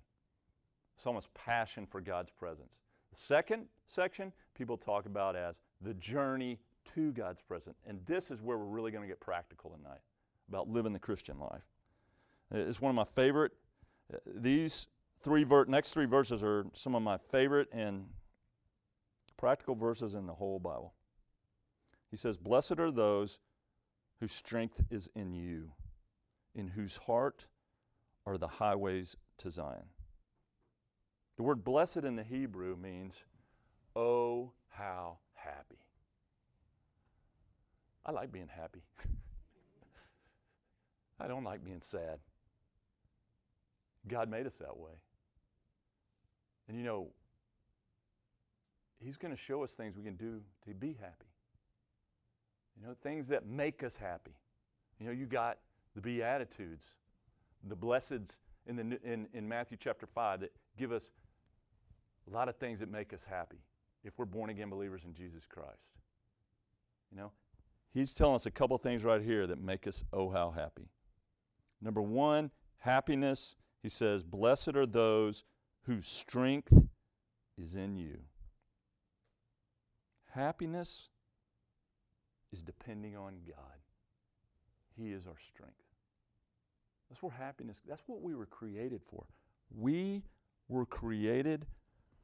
[0.97, 2.79] Psalmist's passion for God's presence.
[3.11, 6.59] The second section, people talk about as the journey
[6.95, 7.79] to God's presence.
[7.87, 10.01] And this is where we're really going to get practical tonight
[10.49, 11.65] about living the Christian life.
[12.51, 13.53] It's one of my favorite.
[14.13, 14.87] Uh, these
[15.21, 18.07] three ver- next three verses are some of my favorite and
[19.37, 20.95] practical verses in the whole Bible.
[22.11, 23.41] He says, Blessed are those
[24.21, 25.71] whose strength is in you,
[26.55, 27.47] in whose heart
[28.25, 29.85] are the highways to Zion.
[31.37, 33.25] The word blessed in the Hebrew means,
[33.95, 35.79] oh, how happy.
[38.05, 38.83] I like being happy.
[41.21, 42.19] I don't like being sad.
[44.09, 44.93] God made us that way.
[46.69, 47.09] And you know,
[48.99, 51.27] He's going to show us things we can do to be happy.
[52.79, 54.35] You know, things that make us happy.
[54.99, 55.59] You know, you got
[55.95, 56.85] the Beatitudes,
[57.69, 61.11] the blesseds in, the, in, in Matthew chapter 5 that give us
[62.29, 63.59] a lot of things that make us happy
[64.05, 65.89] if we're born again believers in Jesus Christ.
[67.11, 67.33] You know,
[67.93, 70.89] he's telling us a couple things right here that make us oh how happy.
[71.81, 73.57] Number one, happiness.
[73.83, 75.45] He says, Blessed are those
[75.85, 76.73] whose strength
[77.57, 78.19] is in you.
[80.37, 81.09] Happiness
[82.53, 83.81] is depending on God.
[84.95, 85.75] He is our strength.
[87.09, 89.25] That's where happiness, that's what we were created for.
[89.75, 90.25] We
[90.69, 91.65] were created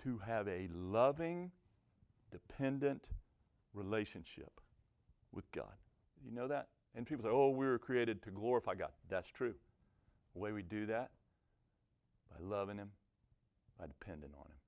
[0.02, 1.52] to have a loving,
[2.30, 3.08] dependent
[3.72, 4.60] relationship
[5.32, 5.72] with God.
[6.22, 6.68] You know that?
[6.94, 8.90] And people say, oh, we were created to glorify God.
[9.08, 9.54] That's true.
[10.34, 11.12] The way we do that,
[12.30, 12.90] by loving Him,
[13.80, 14.58] by depending on Him.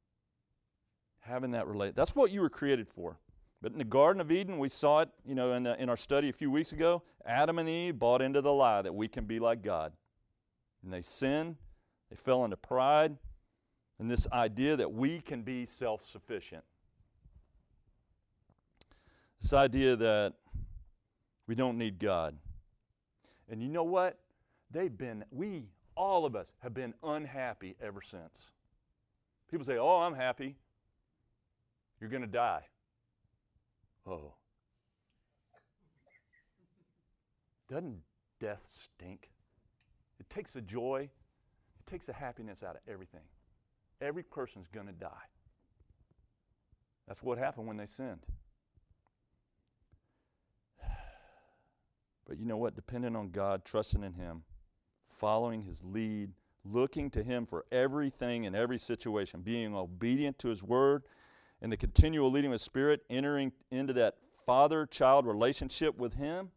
[1.20, 1.94] Having that relate.
[1.94, 3.18] That's what you were created for.
[3.64, 5.96] But in the Garden of Eden, we saw it, you know, in, the, in our
[5.96, 7.02] study a few weeks ago.
[7.24, 9.94] Adam and Eve bought into the lie that we can be like God.
[10.82, 11.56] And they sinned,
[12.10, 13.16] they fell into pride,
[13.98, 16.62] and this idea that we can be self sufficient.
[19.40, 20.34] This idea that
[21.46, 22.36] we don't need God.
[23.48, 24.18] And you know what?
[24.70, 25.62] They've been, we,
[25.96, 28.50] all of us, have been unhappy ever since.
[29.50, 30.54] People say, Oh, I'm happy.
[31.98, 32.64] You're going to die.
[34.06, 34.34] Oh.
[37.68, 38.02] Doesn't
[38.38, 39.30] death stink?
[40.20, 41.08] It takes the joy,
[41.78, 43.24] it takes the happiness out of everything.
[44.00, 45.08] Every person's going to die.
[47.06, 48.26] That's what happened when they sinned.
[52.26, 52.74] But you know what?
[52.74, 54.42] Depending on God, trusting in Him,
[55.02, 56.30] following His lead,
[56.64, 61.02] looking to Him for everything in every situation, being obedient to His word,
[61.64, 66.50] and the continual leading of Spirit, entering into that father child relationship with Him,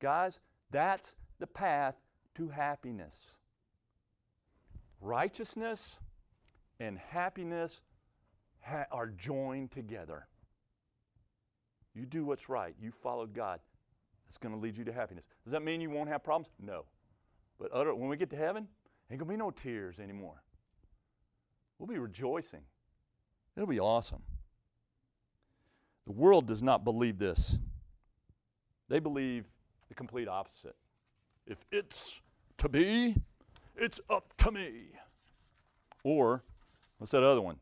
[0.00, 0.40] guys,
[0.70, 1.94] that's the path
[2.36, 3.36] to happiness.
[5.02, 5.98] Righteousness
[6.80, 7.82] and happiness
[8.62, 10.26] ha- are joined together.
[11.94, 13.60] You do what's right, you follow God.
[14.26, 15.26] That's going to lead you to happiness.
[15.44, 16.48] Does that mean you won't have problems?
[16.58, 16.86] No.
[17.58, 18.68] But utter, when we get to heaven,
[19.10, 20.42] ain't going to be no tears anymore.
[21.78, 22.62] We'll be rejoicing.
[23.54, 24.22] It'll be awesome.
[26.06, 27.58] The world does not believe this.
[28.88, 29.44] They believe
[29.88, 30.76] the complete opposite.
[31.46, 32.22] If it's
[32.58, 33.16] to be,
[33.74, 34.92] it's up to me.
[36.04, 36.44] Or
[36.98, 37.56] What's that other one?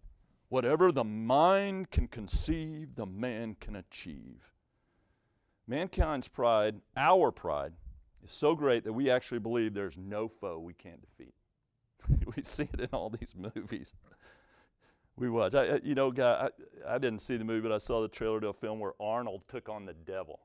[0.48, 4.52] Whatever the mind can conceive, the man can achieve.
[5.66, 7.72] Mankind's pride, our pride,
[8.22, 11.34] is so great that we actually believe there's no foe we can't defeat.
[12.36, 13.94] we see it in all these movies
[15.16, 15.54] we watch.
[15.54, 16.48] I, you know, guy,
[16.86, 18.94] I, I, didn't see the movie, but I saw the trailer to a film where
[19.00, 20.40] Arnold took on the devil,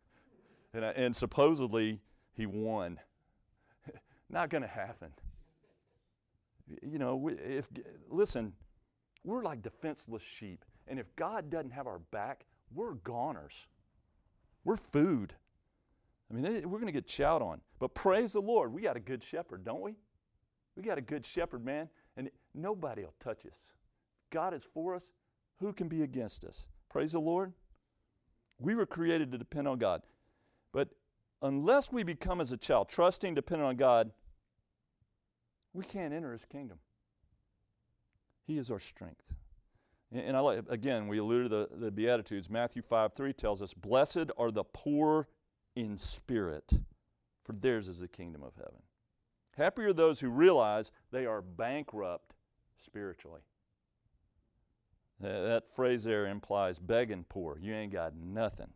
[0.74, 2.00] and, I, and supposedly
[2.32, 2.98] he won.
[4.30, 5.12] Not going to happen.
[6.82, 7.68] You know, if
[8.08, 8.52] listen,
[9.24, 13.66] we're like defenseless sheep, and if God doesn't have our back, we're goners.
[14.64, 15.34] We're food.
[16.30, 17.60] I mean, eh, we're going to get chowed on.
[17.78, 19.96] But praise the Lord, we got a good shepherd, don't we?
[20.76, 23.72] We got a good shepherd, man, and nobody will touch us.
[24.30, 25.10] God is for us.
[25.58, 26.66] Who can be against us?
[26.88, 27.52] Praise the Lord.
[28.58, 30.02] We were created to depend on God.
[30.72, 30.88] But
[31.42, 34.10] unless we become as a child, trusting, dependent on God,
[35.72, 36.78] we can't enter his kingdom.
[38.46, 39.22] He is our strength.
[40.12, 42.50] And I like, again, we alluded to the, the Beatitudes.
[42.50, 45.28] Matthew 5 3 tells us, Blessed are the poor
[45.76, 46.72] in spirit,
[47.44, 48.82] for theirs is the kingdom of heaven.
[49.56, 52.34] Happy are those who realize they are bankrupt
[52.76, 53.42] spiritually.
[55.20, 57.58] That phrase there implies begging poor.
[57.60, 58.70] You ain't got nothing.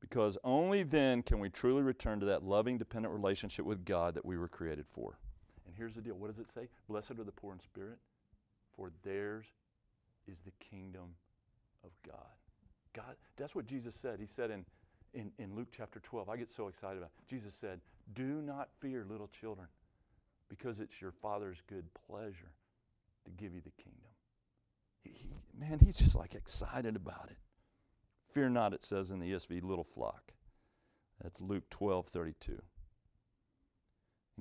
[0.00, 4.24] Because only then can we truly return to that loving, dependent relationship with God that
[4.24, 5.18] we were created for.
[5.64, 6.68] And here's the deal what does it say?
[6.88, 7.98] Blessed are the poor in spirit,
[8.76, 9.46] for theirs
[10.26, 11.14] is the kingdom
[11.84, 12.26] of God.
[12.92, 14.18] God, that's what Jesus said.
[14.18, 14.64] He said in,
[15.14, 17.28] in, in Luke chapter 12, I get so excited about it.
[17.28, 17.80] Jesus said,
[18.14, 19.68] Do not fear, little children,
[20.48, 22.52] because it's your Father's good pleasure
[23.24, 24.01] to give you the kingdom.
[25.04, 27.36] He, man, he's just like excited about it.
[28.32, 30.32] Fear not, it says in the ESV, little flock.
[31.22, 32.60] That's Luke 12 32.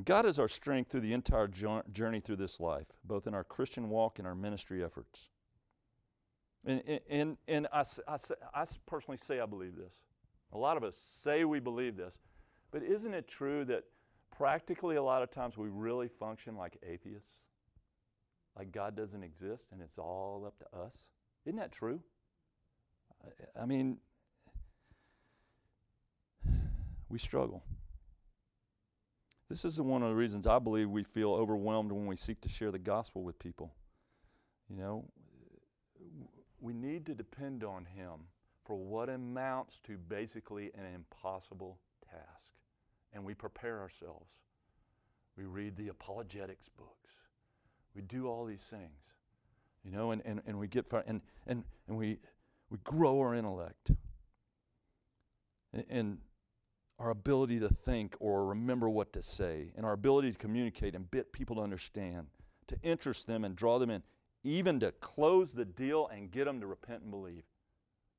[0.05, 3.89] God is our strength through the entire journey through this life, both in our Christian
[3.89, 5.29] walk and our ministry efforts.
[6.65, 8.15] And, and, and I, I,
[8.53, 9.95] I personally say I believe this.
[10.53, 12.17] A lot of us say we believe this.
[12.71, 13.83] But isn't it true that
[14.35, 17.33] practically a lot of times we really function like atheists?
[18.57, 21.09] Like God doesn't exist and it's all up to us.
[21.45, 22.01] Isn't that true?
[23.59, 23.97] I mean,
[27.09, 27.63] we struggle.
[29.49, 32.49] This is one of the reasons I believe we feel overwhelmed when we seek to
[32.49, 33.73] share the gospel with people.
[34.69, 35.05] You know,
[36.61, 38.27] we need to depend on Him
[38.63, 41.79] for what amounts to basically an impossible
[42.09, 42.47] task.
[43.13, 44.31] And we prepare ourselves.
[45.35, 47.11] We read the apologetics books.
[47.95, 48.99] We do all these things,
[49.83, 52.19] you know, and, and, and we get far, and, and, and we,
[52.69, 53.91] we grow our intellect
[55.73, 56.17] and, and
[56.99, 61.09] our ability to think or remember what to say, and our ability to communicate and
[61.11, 62.27] get people to understand,
[62.67, 64.03] to interest them and draw them in,
[64.43, 67.43] even to close the deal and get them to repent and believe.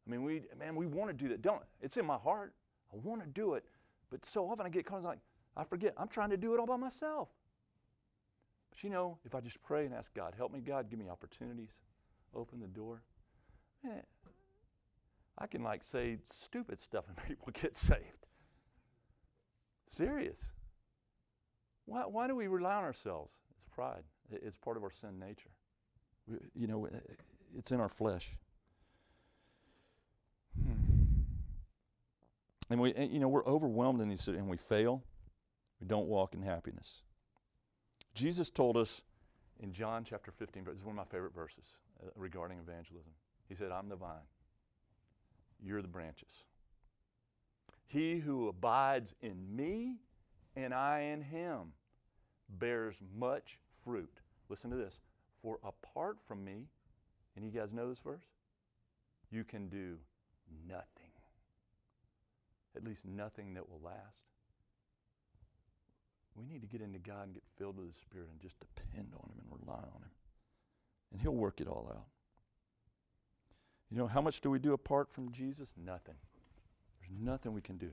[0.07, 2.55] I mean, we, man, we want to do that, don't It's in my heart.
[2.93, 3.65] I want to do it.
[4.11, 5.21] But so often I get caught like,
[5.57, 7.29] I forget, I'm trying to do it all by myself.
[8.73, 11.11] But you know, if I just pray and ask God, help me, God, give me
[11.11, 11.69] opportunities,
[12.35, 13.03] open the door,
[13.85, 14.03] man,
[15.37, 18.27] I can like say stupid stuff and people get saved.
[19.87, 20.53] Serious.
[21.85, 23.35] Why, why do we rely on ourselves?
[23.51, 24.05] It's pride.
[24.31, 25.51] It's part of our sin nature.
[26.55, 26.97] You know, eh,
[27.55, 28.31] it's in our flesh.
[30.57, 30.73] Hmm.
[32.71, 35.03] And we, eh, you know, we're overwhelmed in these, and we fail.
[35.79, 37.03] We don't walk in happiness.
[38.15, 39.03] Jesus told us
[39.61, 43.13] in John chapter 15, this is one of my favorite verses uh, regarding evangelism.
[43.49, 44.27] He said, I'm the vine,
[45.63, 46.45] you're the branches.
[47.87, 49.97] He who abides in me
[50.57, 51.73] and I in him
[52.59, 54.21] bears much fruit.
[54.49, 55.01] Listen to this.
[55.43, 56.67] For apart from me,
[57.37, 58.25] and you guys know this verse?
[59.31, 59.97] You can do
[60.69, 61.11] nothing.
[62.77, 64.23] At least nothing that will last.
[66.35, 69.13] We need to get into God and get filled with the Spirit and just depend
[69.15, 70.11] on Him and rely on Him.
[71.13, 72.07] And He'll work it all out.
[73.91, 75.75] You know, how much do we do apart from Jesus?
[75.77, 76.15] Nothing.
[76.99, 77.91] There's nothing we can do.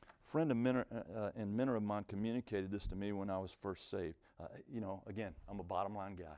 [0.00, 3.56] A friend uh, uh, and mentor of mine communicated this to me when I was
[3.60, 4.14] first saved.
[4.40, 6.36] Uh, you know, again, I'm a bottom line guy.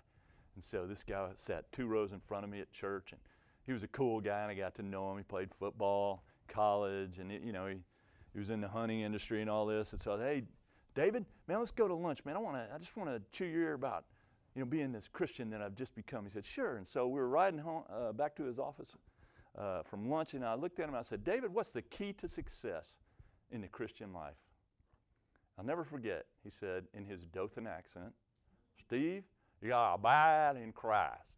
[0.54, 3.20] And so this guy sat two rows in front of me at church, and
[3.66, 5.18] he was a cool guy, and I got to know him.
[5.18, 7.76] He played football, college, and, it, you know, he,
[8.32, 9.92] he was in the hunting industry and all this.
[9.92, 10.44] And so, hey,
[10.95, 12.36] David, man, let's go to lunch, man.
[12.36, 14.05] I want to, I just want to chew your ear about,
[14.55, 16.24] you know, being this Christian that I've just become.
[16.24, 16.76] He said, sure.
[16.76, 18.97] And so we were riding home, uh, back to his office
[19.57, 22.12] uh, from lunch, and I looked at him and I said, David, what's the key
[22.14, 22.97] to success
[23.51, 24.36] in the Christian life?
[25.59, 28.12] I'll never forget, he said in his Dothan accent,
[28.78, 29.24] Steve,
[29.61, 31.36] you got to abide in Christ.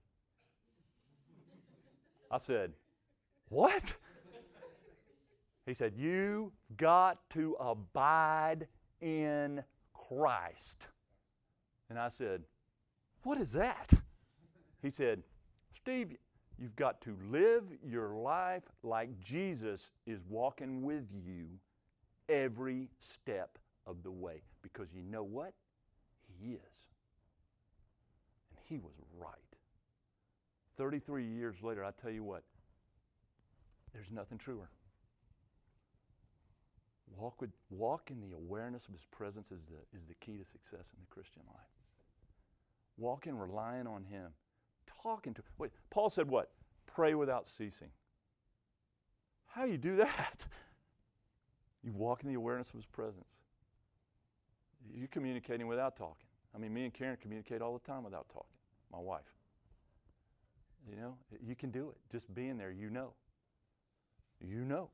[2.30, 2.72] I said,
[3.48, 3.94] what?
[5.66, 8.66] He said, You've got to abide
[9.02, 10.88] in Christ.
[11.90, 12.42] And I said,
[13.24, 13.90] What is that?
[14.80, 15.22] He said,
[15.74, 16.16] Steve,
[16.58, 21.46] you've got to live your life like Jesus is walking with you
[22.28, 24.42] every step of the way.
[24.62, 25.52] Because you know what?
[26.40, 26.86] He is.
[28.50, 29.28] And he was right.
[30.76, 32.42] 33 years later, I tell you what,
[33.92, 34.70] there's nothing truer.
[37.16, 40.44] Walk, with, walk in the awareness of His presence is the, is the key to
[40.44, 41.60] success in the Christian life.
[42.96, 44.30] Walk in relying on Him.
[45.02, 46.50] Talking to Wait, Paul said what?
[46.86, 47.90] Pray without ceasing.
[49.46, 50.46] How do you do that?
[51.82, 53.36] You walk in the awareness of His presence.
[54.94, 56.26] You're communicating without talking.
[56.54, 58.56] I mean, me and Karen communicate all the time without talking,
[58.92, 59.32] my wife.
[60.88, 61.96] You know, you can do it.
[62.10, 63.12] Just being there, you know.
[64.40, 64.90] You know.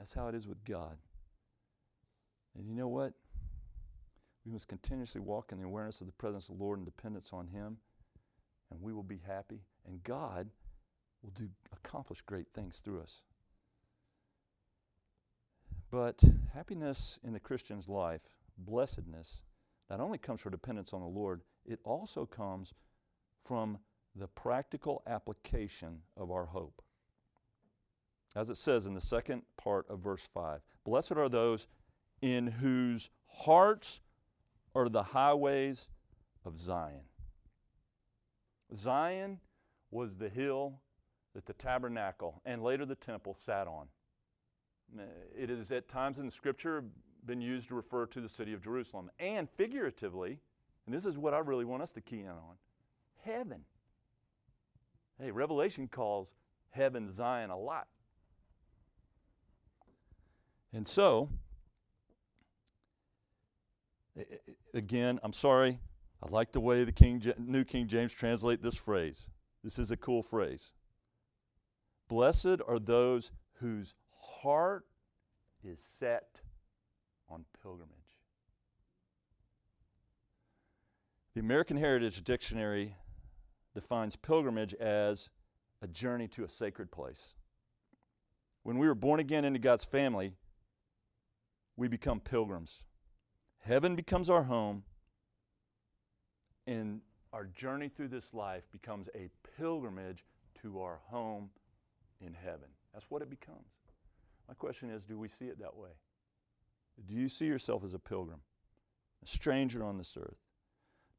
[0.00, 0.96] That's how it is with God.
[2.56, 3.12] And you know what?
[4.46, 7.34] We must continuously walk in the awareness of the presence of the Lord and dependence
[7.34, 7.76] on Him,
[8.70, 10.48] and we will be happy, and God
[11.22, 13.20] will do accomplish great things through us.
[15.90, 16.24] But
[16.54, 18.22] happiness in the Christian's life,
[18.56, 19.42] blessedness,
[19.90, 22.72] not only comes from dependence on the Lord, it also comes
[23.44, 23.76] from
[24.16, 26.80] the practical application of our hope.
[28.36, 31.66] As it says in the second part of verse 5 Blessed are those
[32.22, 34.00] in whose hearts
[34.74, 35.88] are the highways
[36.44, 37.04] of Zion.
[38.74, 39.40] Zion
[39.90, 40.80] was the hill
[41.34, 43.86] that the tabernacle and later the temple sat on.
[45.36, 46.84] It is at times in the scripture
[47.26, 49.10] been used to refer to the city of Jerusalem.
[49.18, 50.40] And figuratively,
[50.86, 52.56] and this is what I really want us to key in on
[53.24, 53.64] heaven.
[55.20, 56.32] Hey, Revelation calls
[56.70, 57.88] heaven Zion a lot.
[60.72, 61.28] And so,
[64.72, 65.78] again, I'm sorry.
[66.22, 69.28] I like the way the King, New King James translate this phrase.
[69.64, 70.72] This is a cool phrase.
[72.08, 74.86] Blessed are those whose heart
[75.64, 76.40] is set
[77.28, 77.96] on pilgrimage.
[81.34, 82.96] The American Heritage Dictionary
[83.74, 85.30] defines pilgrimage as
[85.82, 87.34] a journey to a sacred place.
[88.62, 90.34] When we were born again into God's family,
[91.80, 92.84] we become pilgrims.
[93.60, 94.82] Heaven becomes our home,
[96.66, 97.00] and
[97.32, 100.26] our journey through this life becomes a pilgrimage
[100.60, 101.48] to our home
[102.20, 102.68] in heaven.
[102.92, 103.70] That's what it becomes.
[104.46, 105.88] My question is do we see it that way?
[107.06, 108.40] Do you see yourself as a pilgrim,
[109.22, 110.36] a stranger on this earth?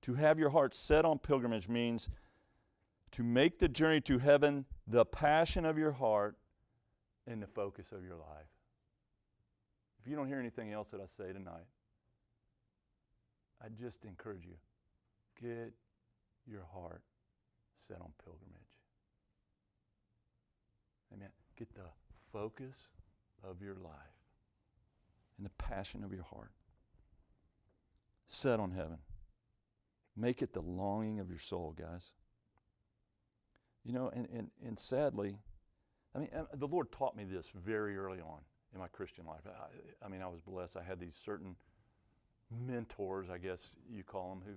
[0.03, 2.07] To have your heart set on pilgrimage means
[3.13, 6.37] to make the journey to heaven the passion of your heart
[7.25, 8.60] and the focus of your life.
[10.01, 11.67] If you don't hear anything else that I say tonight,
[13.63, 14.55] I just encourage you
[15.39, 15.73] get
[16.47, 17.03] your heart
[17.75, 18.79] set on pilgrimage.
[21.13, 21.29] Amen.
[21.55, 21.83] Get the
[22.31, 22.87] focus
[23.43, 23.93] of your life
[25.37, 26.51] and the passion of your heart
[28.25, 28.97] set on heaven.
[30.15, 32.13] Make it the longing of your soul, guys.
[33.83, 35.37] You know, and, and, and sadly,
[36.15, 38.39] I mean, uh, the Lord taught me this very early on
[38.73, 39.41] in my Christian life.
[39.45, 40.77] I, I, mean, I was blessed.
[40.77, 41.55] I had these certain
[42.65, 44.53] mentors, I guess you call them, who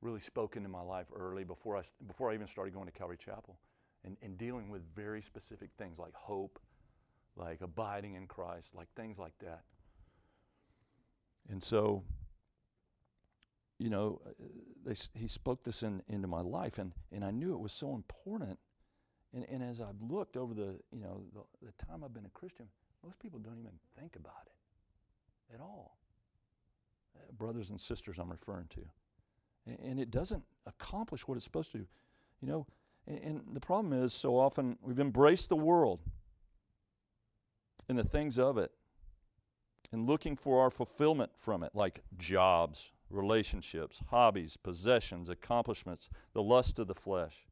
[0.00, 3.16] really spoke into my life early before I, before I even started going to Calvary
[3.16, 3.56] Chapel
[4.04, 6.58] and, and dealing with very specific things like hope,
[7.36, 9.62] like abiding in Christ, like things like that.
[11.50, 12.02] And so,
[13.78, 14.44] you know, uh,
[14.84, 17.94] they, he spoke this in, into my life, and, and I knew it was so
[17.94, 18.58] important.
[19.32, 22.30] And, and as I've looked over the, you know, the, the time I've been a
[22.30, 22.66] Christian,
[23.04, 25.98] most people don't even think about it at all.
[27.16, 28.80] Uh, brothers and sisters, I'm referring to.
[29.82, 31.78] And, it doesn't accomplish what it's supposed to.
[31.78, 32.66] You know,
[33.06, 36.00] and, and the problem is so often we've embraced the world
[37.88, 38.72] and the things of it
[39.92, 46.78] and looking for our fulfillment from it, like jobs, relationships, hobbies, possessions, accomplishments, the lust
[46.78, 47.46] of the flesh,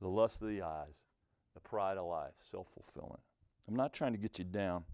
[0.00, 1.04] the lust of the eyes,
[1.54, 3.20] the pride of life, self fulfillment.
[3.68, 4.84] I'm not trying to get you down.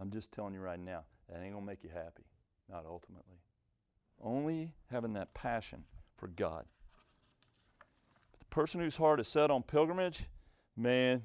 [0.00, 2.24] I'm just telling you right now, that ain't going to make you happy,
[2.70, 3.36] not ultimately.
[4.22, 5.84] Only having that passion
[6.16, 6.64] for God.
[8.30, 10.24] But the person whose heart is set on pilgrimage,
[10.76, 11.22] man,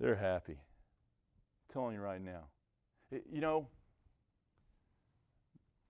[0.00, 0.54] they're happy.
[0.54, 2.46] I'm telling you right now.
[3.12, 3.68] It, you know,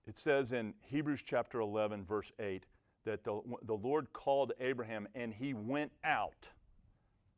[0.07, 2.65] it says in Hebrews chapter 11, verse 8,
[3.05, 6.49] that the, the Lord called Abraham and he went out,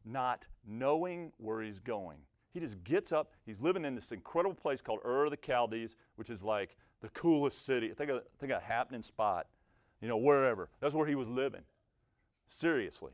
[0.03, 2.17] not knowing where he's going.
[2.56, 3.34] He just gets up.
[3.45, 7.10] He's living in this incredible place called Ur of the Chaldees, which is like the
[7.10, 7.89] coolest city.
[7.89, 9.47] Think of, think of a happening spot,
[9.99, 10.70] you know, wherever.
[10.80, 11.64] That's where he was living.
[12.47, 13.12] Seriously.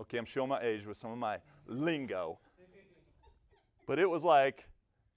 [0.00, 2.38] Okay, I'm showing my age with some of my lingo.
[3.86, 4.66] But it was like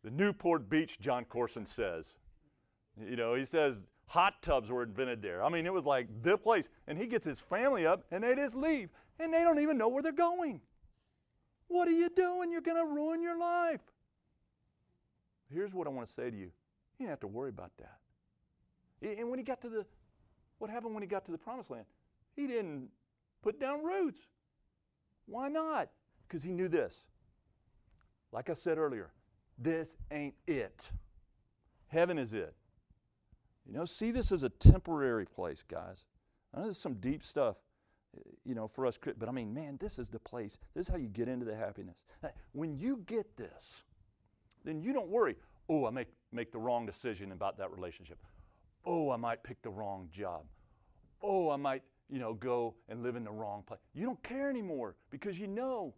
[0.03, 2.17] the Newport Beach, Jon Courson says.
[3.01, 5.41] You know, he says hot tubs were invented there.
[5.41, 6.67] I mean, it was like the place.
[6.89, 8.89] And he gets his family up and they just leave.
[9.21, 10.59] And they don't even know where they're going.
[11.73, 12.51] What are you doing?
[12.51, 13.81] You're going to ruin your life.
[15.51, 16.43] Here's what I want to say to you.
[16.43, 16.51] You
[16.99, 19.17] didn't have to worry about that.
[19.19, 19.83] And when he got to the,
[20.59, 21.85] what happened when he got to the promised land?
[22.35, 22.89] He didn't
[23.41, 24.19] put down roots.
[25.25, 25.89] Why not?
[26.27, 27.05] Because he knew this.
[28.31, 29.11] Like I said earlier,
[29.57, 30.91] this ain't it.
[31.87, 32.53] Heaven is it.
[33.65, 36.05] You know, see this as a temporary place, guys.
[36.53, 37.55] I know there's some deep stuff,
[38.45, 40.57] you know, for us, but I mean, man, this is the place.
[40.75, 42.03] This is how you get into the happiness.
[42.51, 43.83] When you get this,
[44.63, 45.35] then you don't worry.
[45.69, 48.17] Oh, I make make the wrong decision about that relationship.
[48.85, 50.43] Oh, I might pick the wrong job.
[51.21, 53.79] Oh, I might, you know, go and live in the wrong place.
[53.93, 55.93] You don't care anymore because you know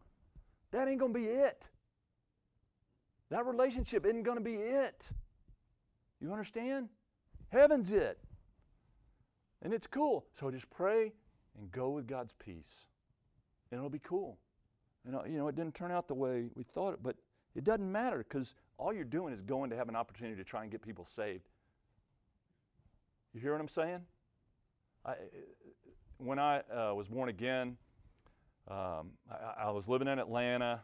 [0.71, 1.67] that ain't going to be it.
[3.29, 5.09] That relationship isn't going to be it.
[6.21, 6.89] You understand?
[7.49, 8.19] Heaven's it.
[9.63, 10.27] And it's cool.
[10.33, 11.11] So just pray
[11.59, 12.85] and go with God's peace.
[13.71, 14.37] And it'll be cool.
[15.05, 17.15] And, you know, it didn't turn out the way we thought it, but
[17.55, 20.63] it doesn't matter because all you're doing is going to have an opportunity to try
[20.63, 21.47] and get people saved.
[23.33, 24.01] You hear what I'm saying?
[25.05, 25.15] I,
[26.17, 27.77] when I uh, was born again,
[28.69, 30.81] um, I, I, was living in Atlanta.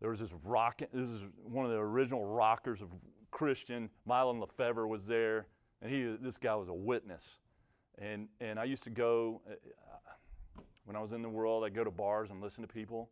[0.00, 0.80] There was this rock.
[0.92, 2.88] This is one of the original rockers of
[3.30, 3.90] Christian.
[4.08, 5.46] Mylon LeFevre was there,
[5.82, 6.16] and he.
[6.20, 7.38] This guy was a witness.
[7.98, 9.54] And and I used to go uh,
[10.84, 11.64] when I was in the world.
[11.64, 13.10] I'd go to bars and listen to people.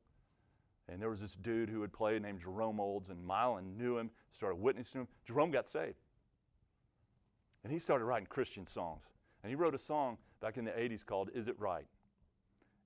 [0.88, 4.10] And there was this dude who had played named Jerome Olds, and Mylon knew him,
[4.32, 5.08] started witnessing him.
[5.24, 5.94] Jerome got saved.
[7.62, 9.04] And he started writing Christian songs.
[9.42, 11.86] And he wrote a song back in the 80s called Is It Right?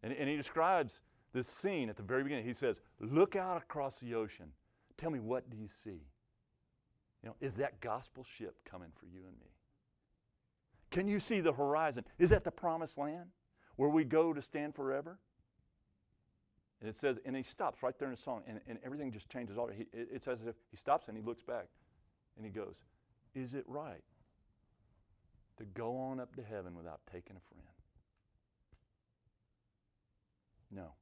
[0.02, 1.00] And, and he describes
[1.32, 2.44] this scene at the very beginning.
[2.44, 4.46] He says, Look out across the ocean.
[4.96, 6.02] Tell me, what do you see?
[7.22, 9.48] You know, is that gospel ship coming for you and me?
[10.90, 12.04] Can you see the horizon?
[12.18, 13.30] Is that the promised land
[13.76, 15.18] where we go to stand forever?
[16.80, 19.30] And it says, and he stops right there in the song, and, and everything just
[19.30, 19.56] changes.
[19.56, 21.68] All he, it, it's as if he stops and he looks back,
[22.36, 22.84] and he goes,
[23.34, 24.04] "Is it right
[25.56, 27.68] to go on up to heaven without taking a friend?"
[30.70, 30.92] No.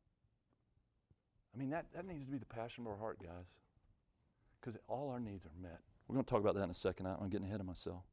[1.55, 3.47] I mean, that, that needs to be the passion of our heart, guys,
[4.61, 5.81] because all our needs are met.
[6.07, 7.07] We're going to talk about that in a second.
[7.07, 8.05] I'm getting ahead of myself.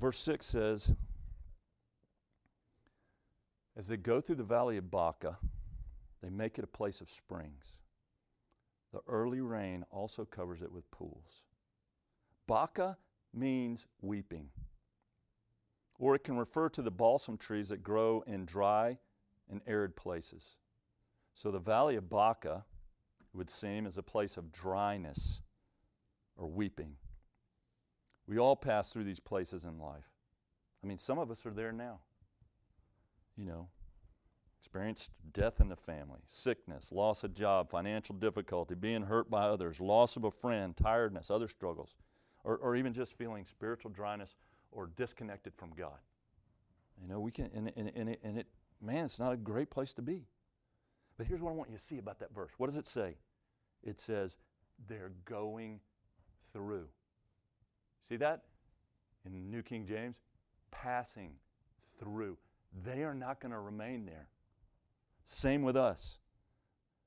[0.00, 0.92] Verse 6 says,
[3.76, 5.38] as they go through the valley of Baca,
[6.22, 7.76] they make it a place of springs.
[8.92, 11.42] The early rain also covers it with pools.
[12.46, 12.96] Baca
[13.34, 14.48] means weeping,
[15.98, 18.98] or it can refer to the balsam trees that grow in dry
[19.50, 20.56] and arid places.
[21.34, 22.64] So the valley of Baca
[23.34, 25.42] would seem as a place of dryness
[26.36, 26.96] or weeping.
[28.26, 30.08] We all pass through these places in life.
[30.82, 32.00] I mean, some of us are there now
[33.36, 33.68] you know,
[34.58, 39.80] experienced death in the family, sickness, loss of job, financial difficulty, being hurt by others,
[39.80, 41.96] loss of a friend, tiredness, other struggles,
[42.44, 44.36] or, or even just feeling spiritual dryness
[44.72, 45.98] or disconnected from God.
[47.00, 48.46] You know, we can, and, and, and, it, and it,
[48.80, 50.26] man, it's not a great place to be.
[51.18, 52.52] But here's what I want you to see about that verse.
[52.58, 53.16] What does it say?
[53.82, 54.36] It says,
[54.88, 55.80] they're going
[56.52, 56.88] through.
[58.08, 58.42] See that?
[59.24, 60.20] In New King James?
[60.70, 61.32] Passing
[61.98, 62.36] through
[62.84, 64.28] they are not going to remain there.
[65.24, 66.18] Same with us.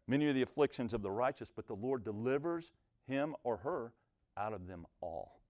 [0.08, 2.72] Many are the afflictions of the righteous, but the Lord delivers
[3.08, 3.94] him or her
[4.38, 5.42] out of them all.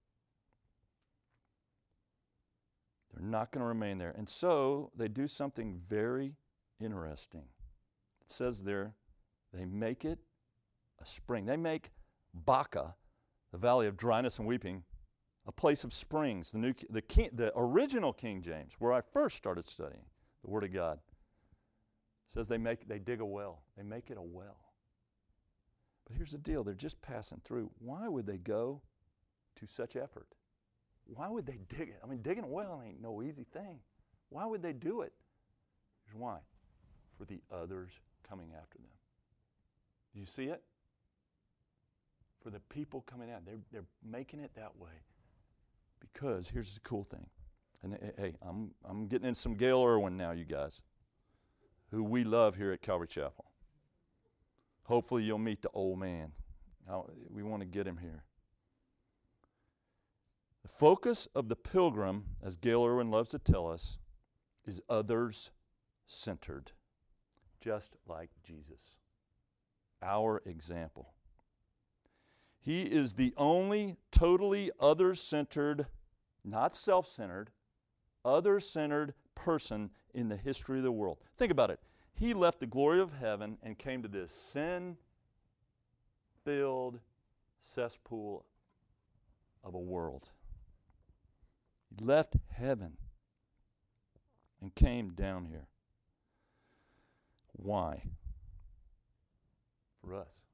[3.13, 4.13] They're not going to remain there.
[4.17, 6.35] And so they do something very
[6.79, 7.45] interesting.
[8.21, 8.93] It says there,
[9.53, 10.19] they make it
[11.01, 11.45] a spring.
[11.45, 11.91] They make
[12.33, 12.95] Baca,
[13.51, 14.83] the valley of dryness and weeping,
[15.49, 16.51] a place of springs.
[16.51, 20.05] The, new, the, King, the original King James, where I first started studying
[20.43, 20.99] the Word of God,
[22.27, 23.63] says they, make, they dig a well.
[23.75, 24.59] They make it a well.
[26.05, 27.71] But here's the deal they're just passing through.
[27.79, 28.83] Why would they go
[29.55, 30.27] to such effort?
[31.05, 31.99] Why would they dig it?
[32.03, 33.79] I mean, digging a well ain't no easy thing.
[34.29, 35.13] Why would they do it?
[36.05, 36.37] Here's why
[37.17, 38.87] for the others coming after them.
[40.13, 40.61] Do you see it?
[42.43, 44.91] For the people coming out, they're, they're making it that way
[45.99, 47.27] because here's the cool thing.
[47.83, 50.81] And hey, I'm, I'm getting in some Gayle Erwin now, you guys,
[51.91, 53.45] who we love here at Calvary Chapel.
[54.83, 56.31] Hopefully, you'll meet the old man.
[57.29, 58.23] we want to get him here.
[60.63, 63.97] The focus of the pilgrim, as Gayle Erwin loves to tell us,
[64.65, 65.51] is others
[66.05, 66.71] centered,
[67.61, 68.95] just like Jesus,
[70.01, 71.13] our example.
[72.59, 75.87] He is the only totally other centered,
[76.43, 77.51] not self centered,
[78.25, 81.17] other centered person in the history of the world.
[81.37, 81.79] Think about it.
[82.13, 84.97] He left the glory of heaven and came to this sin
[86.43, 86.99] filled
[87.61, 88.45] cesspool
[89.63, 90.29] of a world.
[91.89, 92.97] He left heaven
[94.61, 95.67] and came down here.
[97.53, 98.03] Why?
[100.01, 100.48] For us.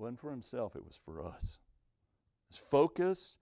[0.00, 1.58] Wasn't for himself, it was for us.
[2.48, 3.36] His focus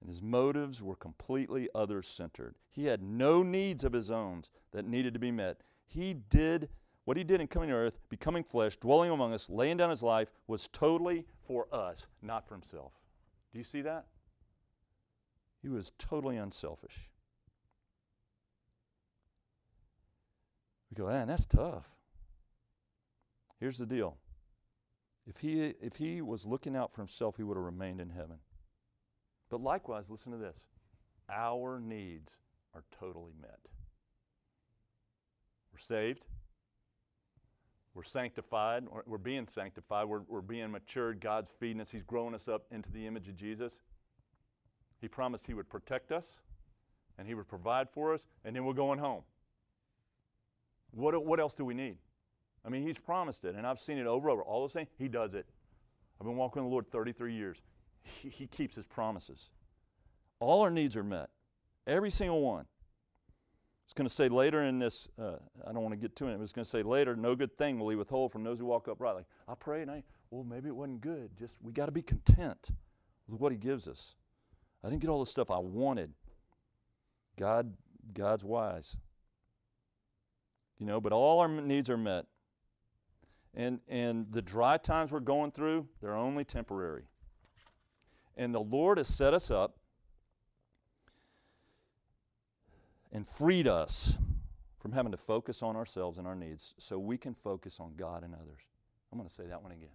[0.00, 2.54] and his motives were completely other centered.
[2.70, 4.42] He had no needs of his own
[4.72, 5.60] that needed to be met.
[5.86, 6.70] He did
[7.04, 10.02] what he did in coming to earth, becoming flesh, dwelling among us, laying down his
[10.02, 12.92] life, was totally for us, not for himself.
[13.52, 14.06] Do you see that?
[15.60, 17.10] He was totally unselfish.
[20.90, 21.84] We go, man, that's tough.
[23.60, 24.16] Here's the deal.
[25.28, 28.38] If he, if he was looking out for himself, he would have remained in heaven.
[29.50, 30.64] But likewise, listen to this
[31.30, 32.32] our needs
[32.74, 33.58] are totally met.
[35.72, 36.24] We're saved.
[37.94, 38.84] We're sanctified.
[39.06, 40.06] We're being sanctified.
[40.06, 41.20] We're, we're being matured.
[41.20, 41.90] God's feeding us.
[41.90, 43.80] He's growing us up into the image of Jesus.
[45.00, 46.36] He promised He would protect us
[47.18, 49.22] and He would provide for us, and then we're going home.
[50.92, 51.96] What, what else do we need?
[52.64, 54.42] I mean, He's promised it, and I've seen it over and over.
[54.42, 55.46] All those things, He does it.
[56.20, 57.62] I've been walking with the Lord 33 years.
[58.02, 59.50] He, he keeps His promises.
[60.40, 61.30] All our needs are met,
[61.86, 62.66] every single one.
[63.88, 65.36] It's going to say later in this, uh,
[65.66, 67.56] I don't want to get too into it, it's going to say later, no good
[67.56, 69.24] thing will he withhold from those who walk uprightly.
[69.48, 71.30] I pray and I, well, maybe it wasn't good.
[71.38, 72.70] Just, we got to be content
[73.26, 74.14] with what he gives us.
[74.84, 76.12] I didn't get all the stuff I wanted.
[77.38, 77.72] God,
[78.12, 78.98] God's wise.
[80.78, 82.26] You know, but all our needs are met.
[83.58, 87.02] And, and the dry times we're going through, they're only temporary.
[88.36, 89.78] And the Lord has set us up
[93.10, 94.16] and freed us
[94.78, 98.22] from having to focus on ourselves and our needs so we can focus on God
[98.22, 98.60] and others.
[99.10, 99.88] I'm going to say that one again.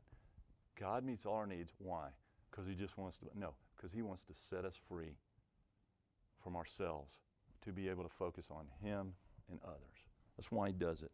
[0.78, 1.72] God meets all our needs.
[1.78, 2.09] Why?
[2.51, 5.16] Because He just wants to, no, because He wants to set us free
[6.43, 7.14] from ourselves
[7.64, 9.14] to be able to focus on Him
[9.49, 10.09] and others.
[10.36, 11.11] That's why He does it.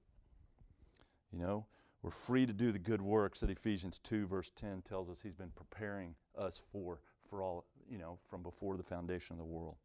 [1.31, 1.67] You know,
[2.01, 5.35] we're free to do the good works that Ephesians 2, verse 10 tells us He's
[5.35, 9.75] been preparing us for, for all, you know, from before the foundation of the world.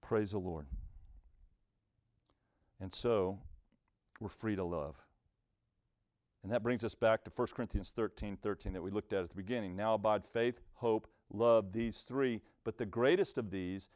[0.00, 0.66] Praise the Lord.
[2.80, 3.38] And so,
[4.20, 4.96] we're free to love.
[6.42, 9.30] And that brings us back to 1 Corinthians 13 13 that we looked at at
[9.30, 9.76] the beginning.
[9.76, 13.88] Now abide faith, hope, love, these three, but the greatest of these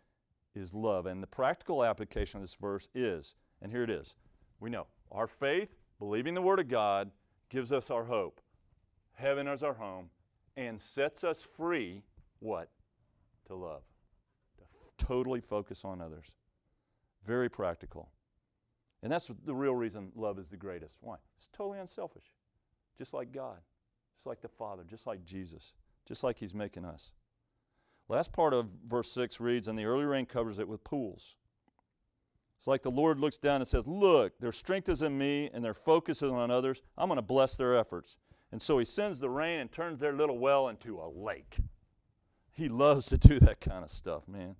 [0.54, 1.06] is love.
[1.06, 4.16] And the practical application of this verse is, and here it is
[4.60, 7.12] we know our faith, believing the Word of God,
[7.48, 8.40] gives us our hope.
[9.12, 10.10] Heaven is our home
[10.56, 12.02] and sets us free,
[12.40, 12.70] what?
[13.46, 13.82] To love
[14.58, 16.34] to totally focus on others.
[17.24, 18.08] Very practical.
[19.04, 20.98] And that's the real reason love is the greatest.
[21.00, 21.18] Why?
[21.38, 22.34] It's totally unselfish.
[22.98, 23.58] Just like God,
[24.16, 25.72] just like the Father, just like Jesus,
[26.04, 27.12] just like He's making us.
[28.08, 31.36] Last part of verse 6 reads, And the early rain covers it with pools.
[32.62, 35.64] It's like the Lord looks down and says, Look, their strength is in me and
[35.64, 36.80] their focus is on others.
[36.96, 38.18] I'm going to bless their efforts.
[38.52, 41.56] And so He sends the rain and turns their little well into a lake.
[42.52, 44.54] He loves to do that kind of stuff, man.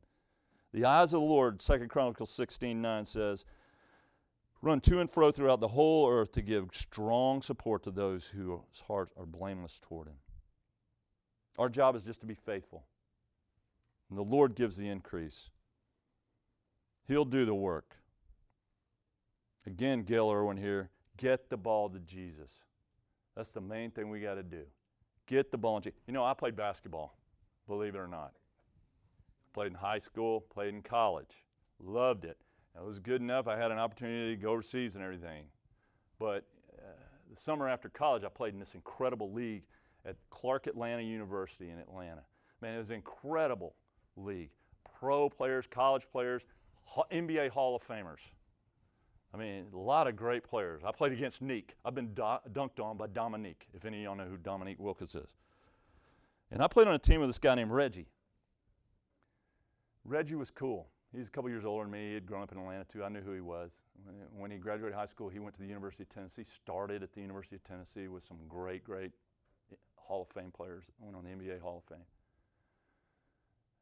[0.73, 3.45] The eyes of the Lord, Second Chronicles 16 9 says,
[4.63, 8.83] run to and fro throughout the whole earth to give strong support to those whose
[8.89, 10.17] hearts are blameless toward Him.
[11.57, 12.83] Our job is just to be faithful.
[14.11, 15.51] And the Lord gives the increase,
[17.09, 17.97] He'll do the work.
[19.67, 22.65] Again, Gayle Erwin here get the ball to Jesus.
[23.37, 24.65] That's the main thing we got to do.
[25.27, 25.77] Get the ball.
[25.77, 26.01] In Jesus.
[26.07, 27.17] You know, I played basketball,
[27.67, 28.33] believe it or not.
[29.55, 31.45] Played in high school, played in college.
[31.79, 32.39] Loved it.
[32.75, 33.47] It was good enough.
[33.47, 35.45] I had an opportunity to go overseas and everything.
[36.19, 36.45] But
[36.79, 36.87] uh,
[37.31, 39.65] the summer after college, I played in this incredible league
[40.07, 42.23] at Clark Atlanta University in Atlanta.
[42.61, 43.75] Man, it was an incredible
[44.17, 44.51] league.
[44.99, 46.47] Pro players, college players,
[47.13, 48.33] NBA Hall of Famers.
[49.35, 50.83] I mean, a lot of great players.
[50.85, 51.75] I played against Neek.
[51.85, 55.15] I've been do- dunked on by Dominique, if any of y'all know who Dominique Wilkins
[55.15, 55.35] is.
[56.51, 58.09] And I played on a team with this guy named Reggie.
[60.05, 60.89] Reggie was cool.
[61.15, 62.09] He's a couple years older than me.
[62.09, 63.05] He had grown up in Atlanta too.
[63.05, 63.81] I knew who he was.
[64.37, 67.21] When he graduated high school, he went to the University of Tennessee, started at the
[67.21, 69.13] University of Tennessee with some great, great
[69.97, 72.05] Hall of Fame players, went on the NBA Hall of Fame.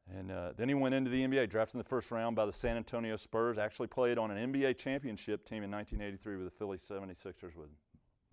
[0.09, 2.51] And uh, then he went into the NBA, drafted in the first round by the
[2.51, 6.77] San Antonio Spurs, actually played on an NBA championship team in 1983 with the Philly
[6.77, 7.69] 76ers with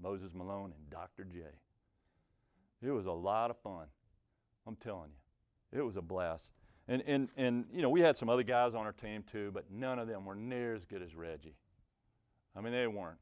[0.01, 1.25] Moses Malone and Dr.
[1.25, 1.41] J.
[2.83, 3.87] It was a lot of fun.
[4.67, 5.79] I'm telling you.
[5.79, 6.51] It was a blast.
[6.89, 9.71] And, and, and, you know, we had some other guys on our team too, but
[9.71, 11.57] none of them were near as good as Reggie.
[12.57, 13.19] I mean, they weren't.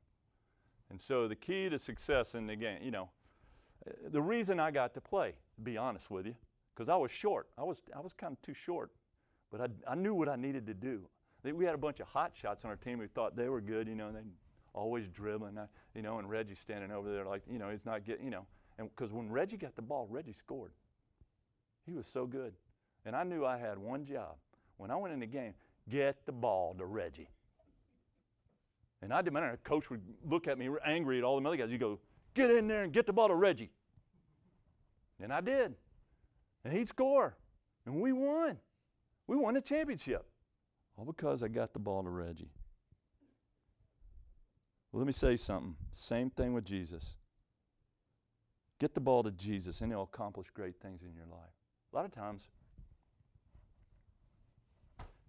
[0.91, 3.11] And so the key to success in the game, you know,
[4.09, 6.35] the reason I got to play, to be honest with you,
[6.77, 7.49] because I was short.
[7.57, 8.91] I was, I was kind of too short.
[9.51, 11.09] But I, I knew what I needed to do.
[11.43, 13.89] We had a bunch of hot shots on our team who thought they were good,
[13.89, 14.23] you know, and they
[14.75, 18.05] always dribbling, uh, you know, and Reggie standing over there like, you know, he's not
[18.05, 18.45] getting, you know.
[18.79, 20.73] And because when Reggie got the ball, Reggie scored.
[21.87, 22.53] He was so good.
[23.07, 24.35] And I knew I had one job.
[24.77, 25.55] When I went in the game,
[25.89, 27.29] get the ball to Reggie.
[29.01, 31.71] And I demanded, a coach would look at me angry at all the other guys.
[31.71, 32.01] You go,
[32.35, 33.71] get in there and get the ball to Reggie.
[35.23, 35.75] And I did.
[36.67, 37.37] And he'd score.
[37.87, 38.59] And we won.
[39.29, 40.27] We won the championship.
[40.97, 42.51] All because I got the ball to Reggie.
[44.91, 45.77] Well, let me say something.
[45.93, 47.15] Same thing with Jesus.
[48.81, 51.55] Get the ball to Jesus, and he'll accomplish great things in your life.
[51.93, 52.49] A lot of times,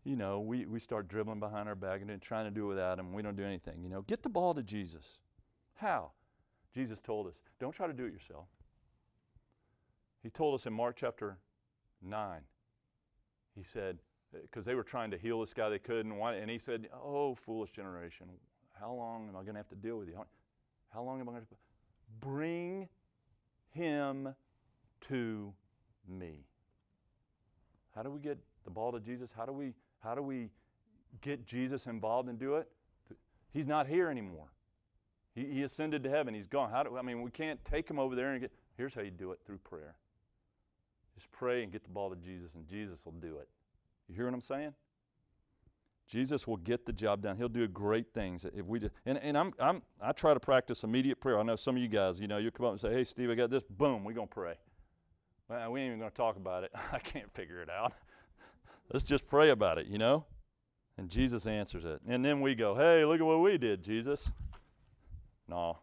[0.04, 2.98] you know, we, we start dribbling behind our back and trying to do it without
[2.98, 3.14] him.
[3.14, 3.84] We don't do anything.
[3.84, 5.20] You know, get the ball to Jesus.
[5.76, 6.14] How?
[6.74, 8.48] Jesus told us, don't try to do it yourself.
[10.28, 11.38] He told us in Mark chapter
[12.02, 12.42] 9,
[13.56, 14.00] he said,
[14.34, 16.12] because they were trying to heal this guy, they couldn't.
[16.12, 18.28] And he said, Oh, foolish generation,
[18.78, 20.20] how long am I going to have to deal with you?
[20.94, 21.48] How long am I going to?
[22.20, 22.90] Bring
[23.70, 24.36] him
[25.08, 25.54] to
[26.10, 26.44] me.
[27.96, 29.32] How do we get the ball to Jesus?
[29.32, 30.50] How do we how do we
[31.22, 32.68] get Jesus involved and do it?
[33.54, 34.52] He's not here anymore.
[35.34, 36.34] He, he ascended to heaven.
[36.34, 36.70] He's gone.
[36.70, 39.12] How do I mean we can't take him over there and get here's how you
[39.12, 39.96] do it through prayer.
[41.18, 43.50] Just pray and get the ball to Jesus, and Jesus will do it.
[44.08, 44.76] You hear what I'm saying?
[46.08, 47.38] Jesus will get the job done.
[47.38, 48.94] He'll do great things if we just.
[49.04, 51.40] And, and I'm, I'm I try to practice immediate prayer.
[51.40, 53.32] I know some of you guys, you know, you come up and say, "Hey, Steve,
[53.32, 54.54] I got this." Boom, we're gonna pray.
[55.50, 56.72] Well, we ain't even gonna talk about it.
[56.92, 57.94] I can't figure it out.
[58.94, 60.24] Let's just pray about it, you know.
[61.00, 64.30] And Jesus answers it, and then we go, "Hey, look at what we did, Jesus."
[65.48, 65.80] No,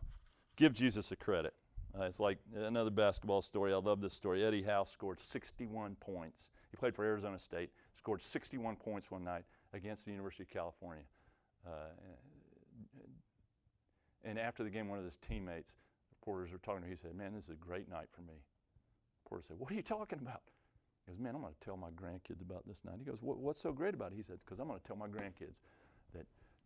[0.54, 1.54] give Jesus the credit.
[1.98, 3.72] Uh, it's like another basketball story.
[3.72, 4.44] I love this story.
[4.44, 6.50] Eddie House scored 61 points.
[6.70, 7.70] He played for Arizona State.
[7.92, 11.04] Scored 61 points one night against the University of California.
[11.64, 11.70] Uh,
[14.24, 15.76] and after the game, one of his teammates,
[16.10, 16.90] reporters were talking to him.
[16.90, 18.42] He said, "Man, this is a great night for me."
[19.24, 20.42] Reporter said, "What are you talking about?"
[21.04, 23.60] He goes, "Man, I'm going to tell my grandkids about this night." He goes, "What's
[23.60, 25.60] so great about it?" He said, "Because I'm going to tell my grandkids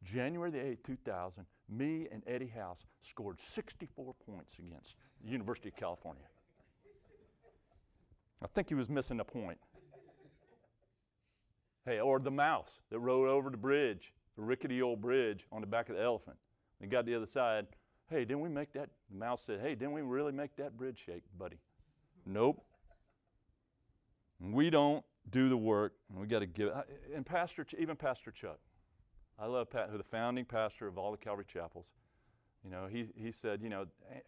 [0.05, 5.77] January the 8th, 2000, me and Eddie House scored 64 points against the University of
[5.77, 6.25] California."
[8.41, 9.59] I think he was missing a point.
[11.85, 15.67] Hey, or the mouse that rode over the bridge, the rickety old bridge on the
[15.67, 16.37] back of the elephant.
[16.81, 17.67] And got the other side.
[18.09, 18.89] Hey, didn't we make that?
[19.11, 21.59] The mouse said, Hey, didn't we really make that bridge shake, buddy?
[22.25, 22.65] Nope.
[24.41, 25.95] We don't do the work.
[26.15, 26.73] We got to give.
[27.15, 28.59] And Pastor, even Pastor Chuck,
[29.39, 31.87] I love Pat, who the founding pastor of all the Calvary chapels.
[32.65, 33.87] You know, he, he said, you know,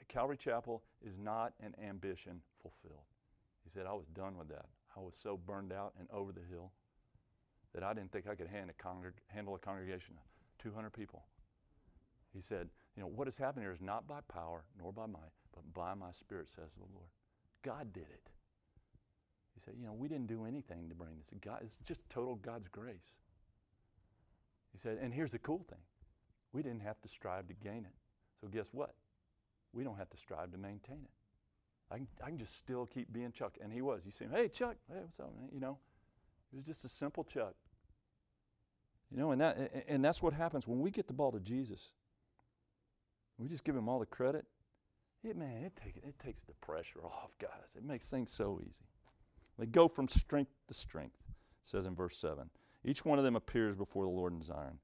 [0.08, 3.02] Calvary Chapel is not an ambition fulfilled.
[3.64, 4.66] He said, I was done with that.
[4.96, 6.70] I was so burned out and over the hill
[7.74, 11.24] that I didn't think I could hand a handle a congregation of 200 people.
[12.32, 15.32] He said, You know, what has happened here is not by power nor by might,
[15.54, 17.08] but by my spirit, says the Lord.
[17.62, 18.30] God did it.
[19.54, 21.30] He said, You know, we didn't do anything to bring this.
[21.40, 23.12] God, it's just total God's grace.
[24.72, 25.80] He said, And here's the cool thing
[26.52, 27.94] we didn't have to strive to gain it.
[28.40, 28.94] So guess what?
[29.72, 31.10] We don't have to strive to maintain it.
[31.92, 33.56] I can, I can just still keep being Chuck.
[33.60, 34.02] And he was.
[34.04, 35.48] You see him, hey, Chuck, hey, what's up, man?
[35.52, 35.78] You know,
[36.52, 37.54] it was just a simple Chuck.
[39.10, 41.92] You know, and, that, and that's what happens when we get the ball to Jesus.
[43.38, 44.44] We just give him all the credit.
[45.24, 47.74] It, man, it, take, it takes the pressure off, guys.
[47.76, 48.84] It makes things so easy.
[49.58, 51.16] They go from strength to strength,
[51.62, 52.48] says in verse 7.
[52.84, 54.78] Each one of them appears before the Lord in Zion.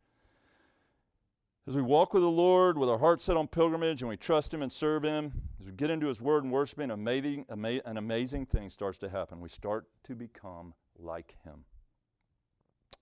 [1.67, 4.55] As we walk with the Lord with our hearts set on pilgrimage and we trust
[4.55, 7.97] Him and serve Him, as we get into His Word and worship Him, amazing, an
[7.97, 9.41] amazing thing starts to happen.
[9.41, 11.65] We start to become like Him.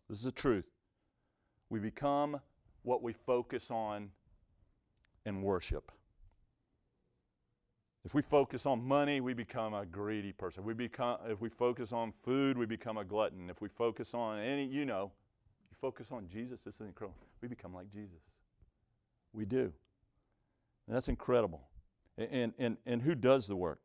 [0.09, 0.71] This is the truth.
[1.69, 2.41] We become
[2.83, 4.11] what we focus on
[5.27, 5.93] in worship.
[8.05, 10.63] If we focus on money, we become a greedy person.
[10.63, 13.49] We become, if we focus on food, we become a glutton.
[13.49, 15.11] If we focus on any, you know,
[15.71, 17.17] You focus on Jesus, this is incredible.
[17.41, 18.21] We become like Jesus.
[19.33, 19.73] We do.
[20.87, 21.63] And that's incredible.
[22.19, 23.81] And, and, and who does the work?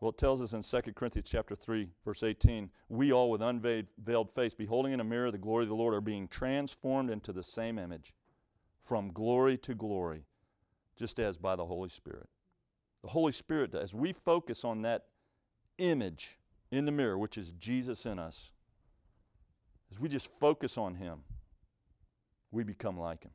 [0.00, 4.30] Well, it tells us in 2 Corinthians chapter 3, verse 18, we all with unveiled
[4.32, 7.44] face, beholding in a mirror the glory of the Lord, are being transformed into the
[7.44, 8.12] same image
[8.82, 10.24] from glory to glory,
[10.96, 12.28] just as by the Holy Spirit.
[13.02, 13.82] The Holy Spirit, does.
[13.82, 15.06] as we focus on that
[15.78, 16.38] image
[16.70, 18.52] in the mirror, which is Jesus in us,
[19.90, 21.18] as we just focus on Him,
[22.50, 23.32] we become like Him.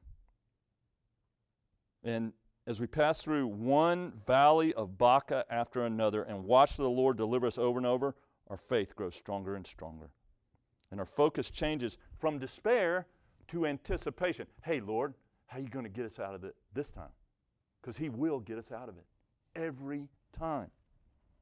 [2.04, 2.34] And
[2.66, 7.48] as we pass through one valley of Baca after another and watch the Lord deliver
[7.48, 8.16] us over and over,
[8.48, 10.10] our faith grows stronger and stronger.
[10.92, 13.08] And our focus changes from despair
[13.50, 14.48] to anticipation.
[14.64, 15.14] Hey, Lord,
[15.48, 17.12] how are you going to get us out of it this time?
[17.82, 19.06] Because He will get us out of it
[19.58, 20.70] every time.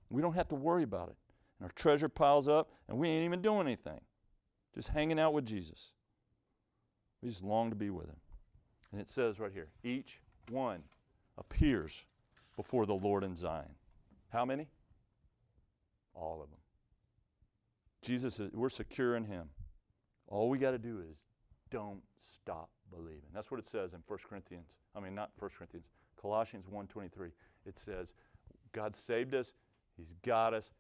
[0.10, 1.18] We don't have to worry about it.
[1.60, 4.00] And our treasure piles up, and we ain't even doing anything.
[4.74, 5.94] Just hanging out with Jesus.
[7.22, 8.18] We just long to be with Him.
[8.92, 10.84] And it says right here each one
[11.38, 12.06] appears
[12.56, 13.76] before the Lord in Zion.
[14.30, 14.68] How many?
[16.14, 16.60] All of them.
[18.02, 19.50] Jesus, is, we're secure in Him.
[20.28, 21.24] All we got to do is
[21.70, 23.30] don't stop believing.
[23.34, 24.68] That's what it says in 1 Corinthians.
[24.96, 25.88] I mean, not 1 Corinthians,
[26.22, 27.32] Colossians 1.23.
[27.66, 28.14] It says,
[28.72, 29.54] God saved us.
[29.98, 30.72] He's got us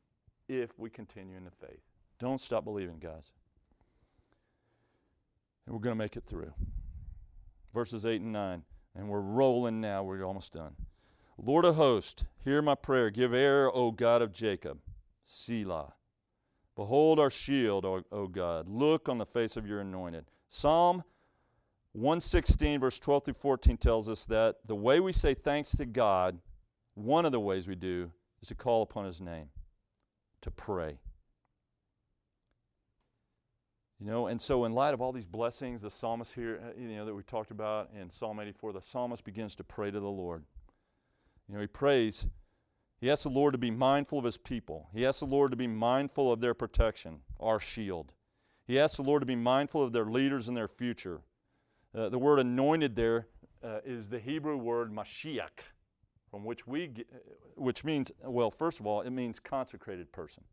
[0.48, 1.82] if we continue in the faith.
[2.20, 3.32] Don't stop believing, guys.
[5.66, 6.54] And we're going to make it through.
[7.74, 8.64] Verses 8 and 9.
[8.96, 10.04] And we're rolling now.
[10.04, 10.76] We're almost done.
[11.38, 13.10] Lord of hosts, hear my prayer.
[13.10, 14.80] Give air, O God of Jacob.
[15.24, 15.94] Selah.
[16.76, 18.70] Behold our shield, o, o God.
[18.70, 20.26] Look on the face of your anointed.
[20.48, 21.04] Psalm
[21.94, 26.40] 116, verse 12 through 14 tells us that the way we say thanks to God,
[26.96, 29.50] one of the ways we do, is to call upon his name,
[30.41, 30.98] to pray.
[34.00, 36.89] You know, and so in light of all these blessings, the psalmist here, uh, you
[36.89, 40.06] know, that we talked about in Psalm 84, the psalmist begins to pray to the
[40.06, 40.43] Lord.
[41.48, 42.28] You know, he prays,
[43.00, 44.89] he asks the Lord to be mindful of his people.
[44.93, 48.14] He asks the Lord to be mindful of their protection, our shield.
[48.68, 51.22] He asks the Lord to be mindful of their leaders and their future.
[51.93, 53.28] Uh, the word anointed there
[53.64, 55.62] uh, is the Hebrew word Mashiach,
[56.36, 56.92] from which we,
[57.56, 60.44] which means, well, first of all, it means consecrated person.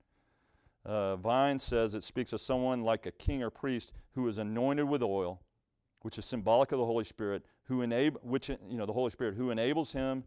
[0.86, 4.88] Uh, Vine says it speaks of someone like a king or priest who is anointed
[4.88, 5.40] with oil,
[6.02, 9.34] which is symbolic of the Holy Spirit, who enable, which you know the Holy Spirit
[9.34, 10.22] who enables him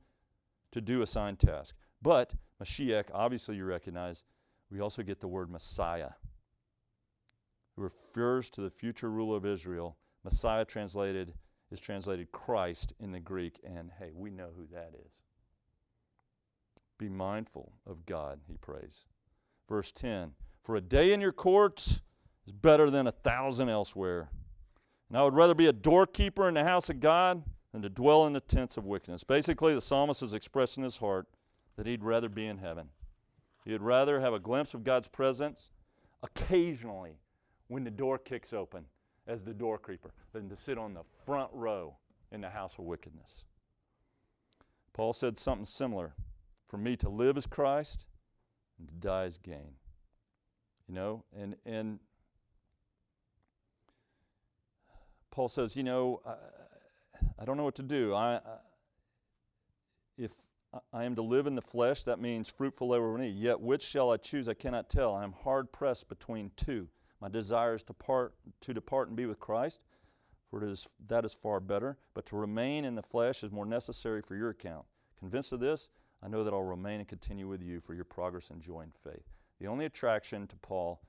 [0.73, 1.77] to do a signed task.
[2.01, 4.25] But Mashiach, obviously, you recognize.
[4.69, 6.11] We also get the word Messiah,
[7.77, 9.95] who refers to the future ruler of Israel.
[10.25, 11.33] Messiah translated
[11.71, 15.21] is translated Christ in the Greek, and hey, we know who that is.
[16.97, 19.05] Be mindful of God, he prays.
[19.67, 20.31] Verse 10
[20.65, 22.01] for a day in your courts
[22.47, 24.31] is better than a thousand elsewhere.
[25.09, 28.25] And I would rather be a doorkeeper in the house of God than to dwell
[28.25, 29.23] in the tents of wickedness.
[29.23, 31.27] Basically, the psalmist is expressing his heart
[31.77, 32.89] that he'd rather be in heaven.
[33.63, 35.69] He'd rather have a glimpse of God's presence
[36.23, 37.19] occasionally
[37.67, 38.85] when the door kicks open
[39.27, 41.95] as the door creeper than to sit on the front row
[42.31, 43.45] in the house of wickedness.
[44.93, 46.15] Paul said something similar.
[46.67, 48.05] For me to live as Christ
[48.79, 49.75] and to die as gain.
[50.87, 51.99] You know, and and
[55.31, 56.35] Paul says, you know, I,
[57.39, 58.13] I don't know what to do.
[58.13, 58.39] I, I
[60.17, 60.31] if
[60.93, 63.29] I am to live in the flesh, that means fruitful labor me.
[63.29, 64.47] Yet which shall I choose?
[64.47, 65.13] I cannot tell.
[65.13, 66.87] I am hard pressed between two.
[67.21, 69.79] My desire is to part to depart and be with Christ,
[70.49, 71.97] for it is that is far better.
[72.13, 74.85] But to remain in the flesh is more necessary for your account.
[75.19, 75.89] Convinced of this,
[76.23, 78.91] I know that I'll remain and continue with you for your progress and joy in
[79.03, 79.25] faith.
[79.59, 81.01] The only attraction to Paul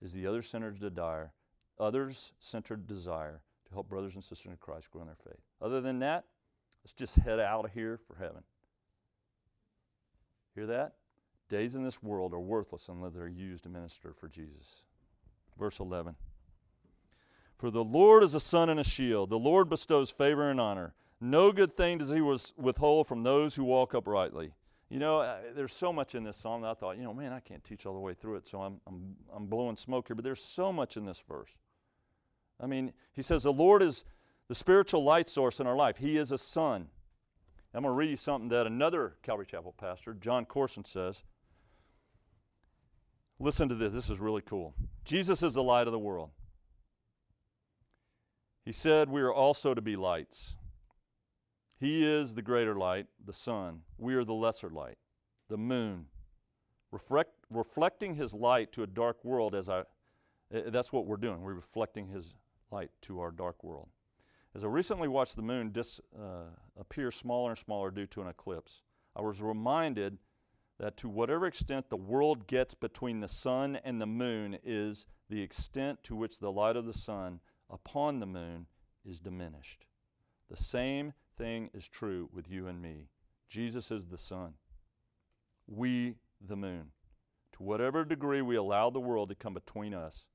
[0.00, 1.32] is the other centered desire,
[1.78, 5.40] others centered desire to help brothers and sisters in Christ grow in their faith.
[5.60, 6.24] Other than that,
[6.82, 8.42] let's just head out of here for heaven.
[10.54, 10.94] Hear that?
[11.48, 14.84] Days in this world are worthless unless they're used to minister for Jesus.
[15.58, 16.14] Verse 11.
[17.56, 19.30] For the Lord is a sun and a shield.
[19.30, 20.94] The Lord bestows favor and honor.
[21.20, 24.52] No good thing does he withhold from those who walk uprightly.
[24.88, 27.32] You know, uh, there's so much in this psalm that I thought, you know, man,
[27.32, 30.14] I can't teach all the way through it, so I'm, I'm, I'm blowing smoke here.
[30.14, 31.58] But there's so much in this verse.
[32.60, 34.04] I mean, he says, The Lord is
[34.48, 36.88] the spiritual light source in our life, He is a sun.
[37.74, 41.22] I'm going to read you something that another Calvary Chapel pastor, Jon Courson, says.
[43.38, 43.92] Listen to this.
[43.92, 44.74] This is really cool.
[45.04, 46.30] Jesus is the light of the world.
[48.64, 50.56] He said, We are also to be lights.
[51.78, 53.82] He is the greater light, the sun.
[53.98, 54.98] We are the lesser light,
[55.48, 56.06] the moon.
[56.90, 59.80] Reflect, reflecting his light to a dark world as I
[60.52, 61.42] eh, that's what we're doing.
[61.42, 62.34] We're reflecting his
[62.70, 63.88] light to our dark world.
[64.54, 66.46] As I recently watched the moon dis, uh,
[66.78, 68.82] appear smaller and smaller due to an eclipse,
[69.14, 70.18] I was reminded
[70.78, 75.42] that to whatever extent the world gets between the sun and the moon is the
[75.42, 78.66] extent to which the light of the sun upon the moon
[79.04, 79.86] is diminished.
[80.48, 83.06] The same thing is true with you and me.
[83.48, 84.54] Jesus is the sun,
[85.66, 86.16] we
[86.46, 86.90] the moon.
[87.52, 90.26] To whatever degree we allow the world to come between us,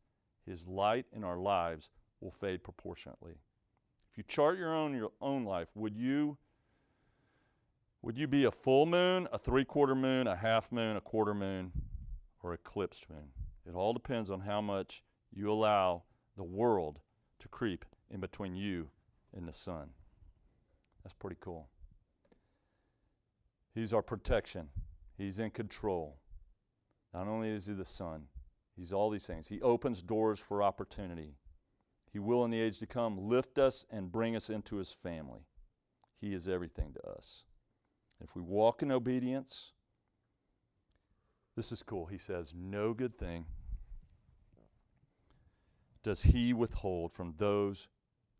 [0.46, 1.90] his light in our lives
[2.20, 3.36] will fade proportionately.
[4.12, 6.38] If you chart your own your own life, would you
[8.02, 11.34] would you be a full moon, a three quarter moon, a half moon, a quarter
[11.34, 11.72] moon,
[12.42, 13.30] or eclipsed moon?
[13.66, 16.04] It all depends on how much you allow
[16.36, 17.00] the world
[17.40, 18.90] to creep in between you
[19.36, 19.90] and the sun.
[21.04, 21.68] That's pretty cool.
[23.74, 24.70] He's our protection.
[25.18, 26.18] He's in control.
[27.14, 28.24] Not only is he the sun,
[28.76, 29.48] he's all these things.
[29.48, 31.36] He opens doors for opportunity.
[32.12, 35.42] He will, in the age to come, lift us and bring us into his family.
[36.22, 37.44] He is everything to us.
[38.24, 39.72] If we walk in obedience,
[41.56, 42.06] this is cool.
[42.06, 43.46] He says, No good thing
[46.04, 47.88] does he withhold from those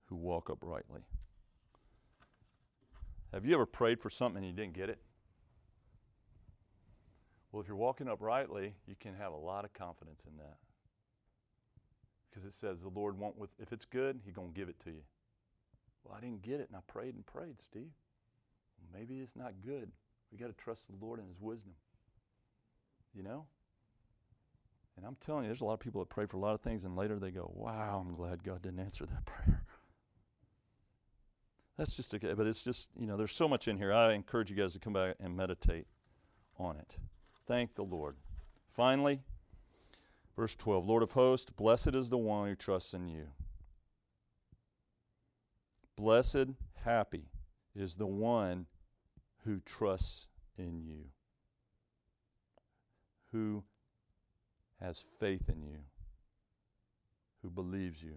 [0.06, 1.02] who walk uprightly.
[3.34, 5.00] Have you ever prayed for something and you didn't get it?
[7.52, 10.58] Well, if you're walking uprightly, you can have a lot of confidence in that.
[12.30, 14.92] Because it says the Lord won't with if it's good, He's gonna give it to
[14.92, 15.02] you.
[16.04, 17.92] Well, I didn't get it and I prayed and prayed, Steve.
[18.78, 19.92] Well, maybe it's not good.
[20.32, 21.74] We got to trust the Lord and His wisdom.
[23.14, 23.46] You know?
[24.98, 26.62] And I'm telling you, there's a lot of people that pray for a lot of
[26.62, 29.63] things, and later they go, Wow, I'm glad God didn't answer that prayer.
[31.78, 33.92] That's just okay, but it's just, you know, there's so much in here.
[33.92, 35.88] I encourage you guys to come back and meditate
[36.60, 36.98] on it.
[37.48, 38.16] Thank the Lord.
[38.68, 39.22] Finally,
[40.36, 43.28] verse 12 Lord of hosts, blessed is the one who trusts in you.
[45.96, 46.50] Blessed,
[46.84, 47.26] happy
[47.76, 48.68] is the one
[49.46, 51.06] who trusts in you,
[53.32, 53.64] who
[54.80, 55.80] has faith in you,
[57.42, 58.16] who believes you.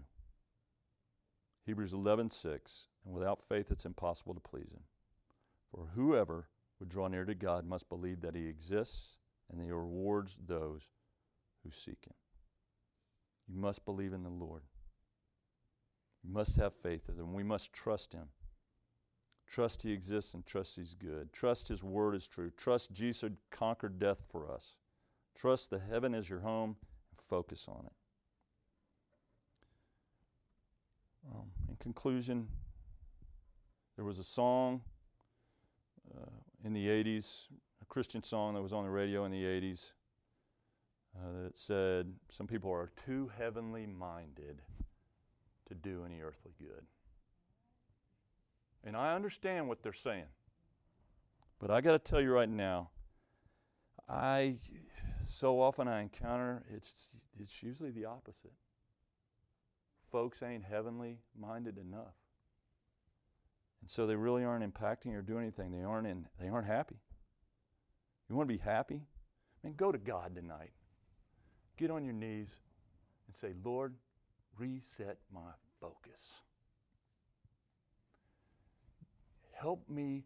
[1.67, 4.85] Hebrews 11:6 and without faith it's impossible to please him.
[5.71, 6.49] For whoever
[6.79, 9.17] would draw near to God must believe that he exists
[9.51, 10.91] and that he rewards those
[11.65, 12.15] who seek him.
[13.49, 14.63] You must believe in the Lord.
[16.23, 17.33] You must have faith in him.
[17.35, 18.29] We must trust him.
[19.47, 21.33] Trust he exists and trust he's good.
[21.33, 22.51] Trust his word is true.
[22.57, 24.75] Trust Jesus conquered death for us.
[25.35, 26.77] Trust the heaven is your home
[27.11, 27.93] and focus on it.
[31.33, 32.49] Um, in conclusion,
[33.97, 34.81] there was a song
[36.17, 36.31] uh,
[36.65, 37.49] in the 80s,
[37.83, 39.93] a Christian song that was on the radio in the 80s
[41.17, 44.63] uh, that said, Some people are too heavenly minded
[45.69, 46.85] to do any earthly good.
[48.85, 50.27] And I understand what they're saying.
[51.59, 52.91] But I got to tell you right now,
[54.09, 54.57] I
[55.29, 57.09] so often I encounter it's
[57.41, 58.53] it's usually the opposite.
[60.11, 62.15] Folks ain't heavenly minded enough.
[63.81, 65.73] And so they really aren't impacting or doing anything.
[65.73, 66.97] They aren't in they aren't happy.
[68.29, 69.03] You want to be happy?
[69.05, 70.73] I mean, go to God tonight.
[71.77, 72.57] Get on your knees
[73.27, 73.95] and say, Lord,
[74.59, 75.51] reset my
[75.81, 76.43] focus.
[79.53, 80.25] Help me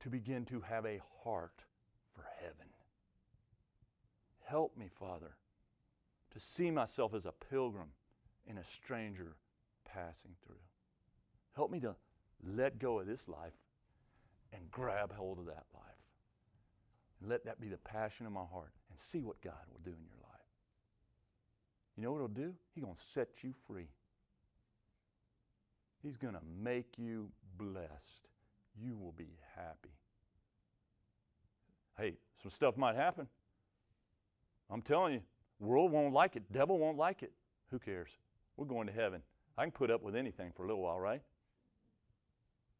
[0.00, 1.64] to begin to have a heart
[2.14, 2.68] for heaven.
[4.44, 5.36] Help me, Father,
[6.32, 7.88] to see myself as a pilgrim
[8.48, 9.36] and a stranger
[9.84, 10.56] passing through.
[11.54, 11.94] Help me to
[12.42, 13.54] let go of this life
[14.52, 15.84] and grab hold of that life.
[17.20, 19.90] And let that be the passion of my heart and see what God will do
[19.90, 20.40] in your life.
[21.96, 22.54] You know what He'll do?
[22.74, 23.88] He's going to set you free.
[26.02, 28.28] He's going to make you blessed
[28.80, 29.94] you will be happy.
[31.96, 33.28] Hey, some stuff might happen.
[34.70, 35.20] I'm telling you,
[35.60, 37.32] world won't like it, devil won't like it.
[37.70, 38.18] Who cares?
[38.56, 39.22] We're going to heaven.
[39.56, 41.22] I can put up with anything for a little while, right?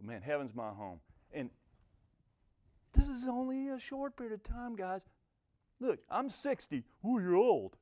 [0.01, 1.01] Man, heaven's my home.
[1.33, 1.51] And
[2.95, 5.05] this is only a short period of time, guys.
[5.81, 6.85] Look, I'm 60.
[7.07, 7.77] Ooh, you're old.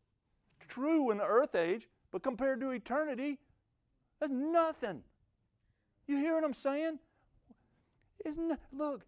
[0.69, 3.39] True in the earth age, but compared to eternity,
[4.21, 5.03] that's nothing.
[6.07, 6.99] You hear what I'm saying?
[8.25, 9.05] Isn't look,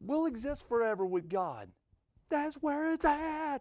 [0.00, 1.68] we'll exist forever with God.
[2.28, 3.60] That's where it's at.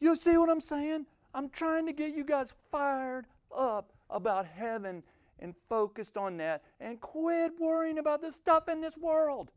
[0.00, 1.06] You see what I'm saying?
[1.34, 3.26] I'm trying to get you guys fired
[3.56, 5.02] up about heaven
[5.38, 9.50] and focused on that and quit worrying about the stuff in this world.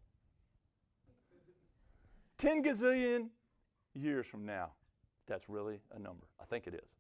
[2.38, 3.30] 10 gazillion
[3.94, 4.72] years from now,
[5.28, 6.28] that's really a number.
[6.42, 6.96] I think it is.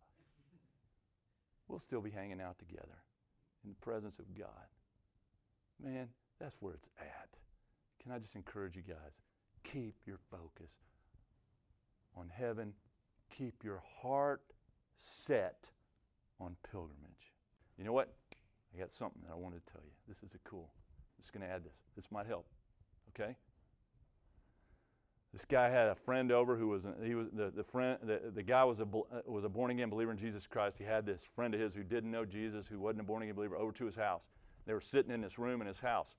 [1.67, 3.03] we'll still be hanging out together
[3.63, 4.67] in the presence of God.
[5.81, 6.07] Man,
[6.39, 7.29] that's where it's at.
[8.01, 9.21] Can I just encourage you guys?
[9.63, 10.71] Keep your focus
[12.15, 12.73] on heaven.
[13.29, 14.41] Keep your heart
[14.97, 15.69] set
[16.39, 17.33] on pilgrimage.
[17.77, 18.13] You know what?
[18.75, 19.91] I got something that I want to tell you.
[20.07, 20.69] This is a cool.
[21.17, 21.75] I'm just going to add this.
[21.95, 22.45] This might help.
[23.09, 23.35] Okay?
[25.33, 28.43] This guy had a friend over who was he was the, the friend the, the
[28.43, 30.77] guy was a uh, was a born again believer in Jesus Christ.
[30.77, 33.33] He had this friend of his who didn't know Jesus, who wasn't a born again
[33.33, 34.27] believer, over to his house.
[34.67, 36.15] They were sitting in this room in his house,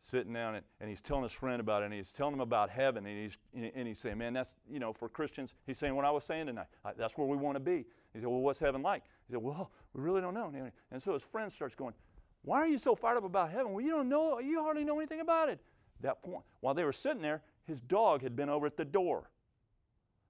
[0.00, 2.70] sitting down, and, and he's telling his friend about it, and he's telling him about
[2.70, 5.52] heaven, and he's and he's saying, man, that's you know for Christians.
[5.66, 6.68] He's saying what I was saying tonight.
[6.96, 7.84] That's where we want to be.
[8.16, 9.04] He said, well, what's heaven like?
[9.28, 10.52] He said, well, we really don't know.
[10.90, 11.94] And so his friend starts going,
[12.42, 13.72] why are you so fired up about heaven?
[13.72, 14.38] Well, you don't know.
[14.38, 15.60] You hardly know anything about it.
[16.00, 19.30] That point, while they were sitting there, his dog had been over at the door,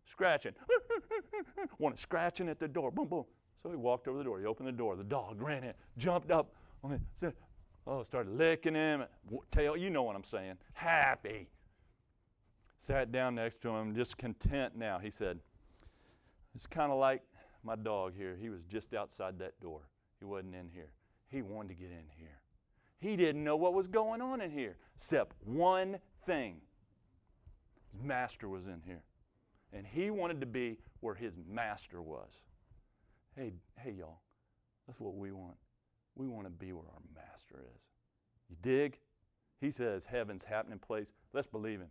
[0.05, 0.55] scratching.
[1.79, 2.91] Wanted scratching at the door.
[2.91, 3.25] Boom, boom.
[3.63, 4.39] So he walked over the door.
[4.39, 4.97] He opened the door.
[4.97, 6.55] The dog ran in, jumped up
[7.17, 7.35] said,
[7.87, 9.05] oh, started licking him.
[9.51, 10.55] Tail, you know what I'm saying.
[10.75, 11.49] Happy.
[12.79, 14.99] Sat down next to him, just content now.
[14.99, 15.39] He said,
[16.55, 17.23] It's kind of like
[17.67, 18.37] my dog here.
[18.41, 19.81] He was just outside that door.
[20.21, 20.93] He wasn't in here.
[21.29, 22.41] He wanted to get in here.
[22.99, 26.61] He didn't know what was going on in here, except one thing.
[27.93, 29.03] His master was in here.
[29.73, 32.31] And he wanted to be where his master was.
[33.37, 34.21] Hey, hey, y'all,
[34.87, 35.57] that's what we want.
[36.15, 37.83] We want to be where our master is.
[38.49, 38.99] You dig?
[39.61, 41.13] He says heaven's happening place.
[41.33, 41.91] Let's believe him.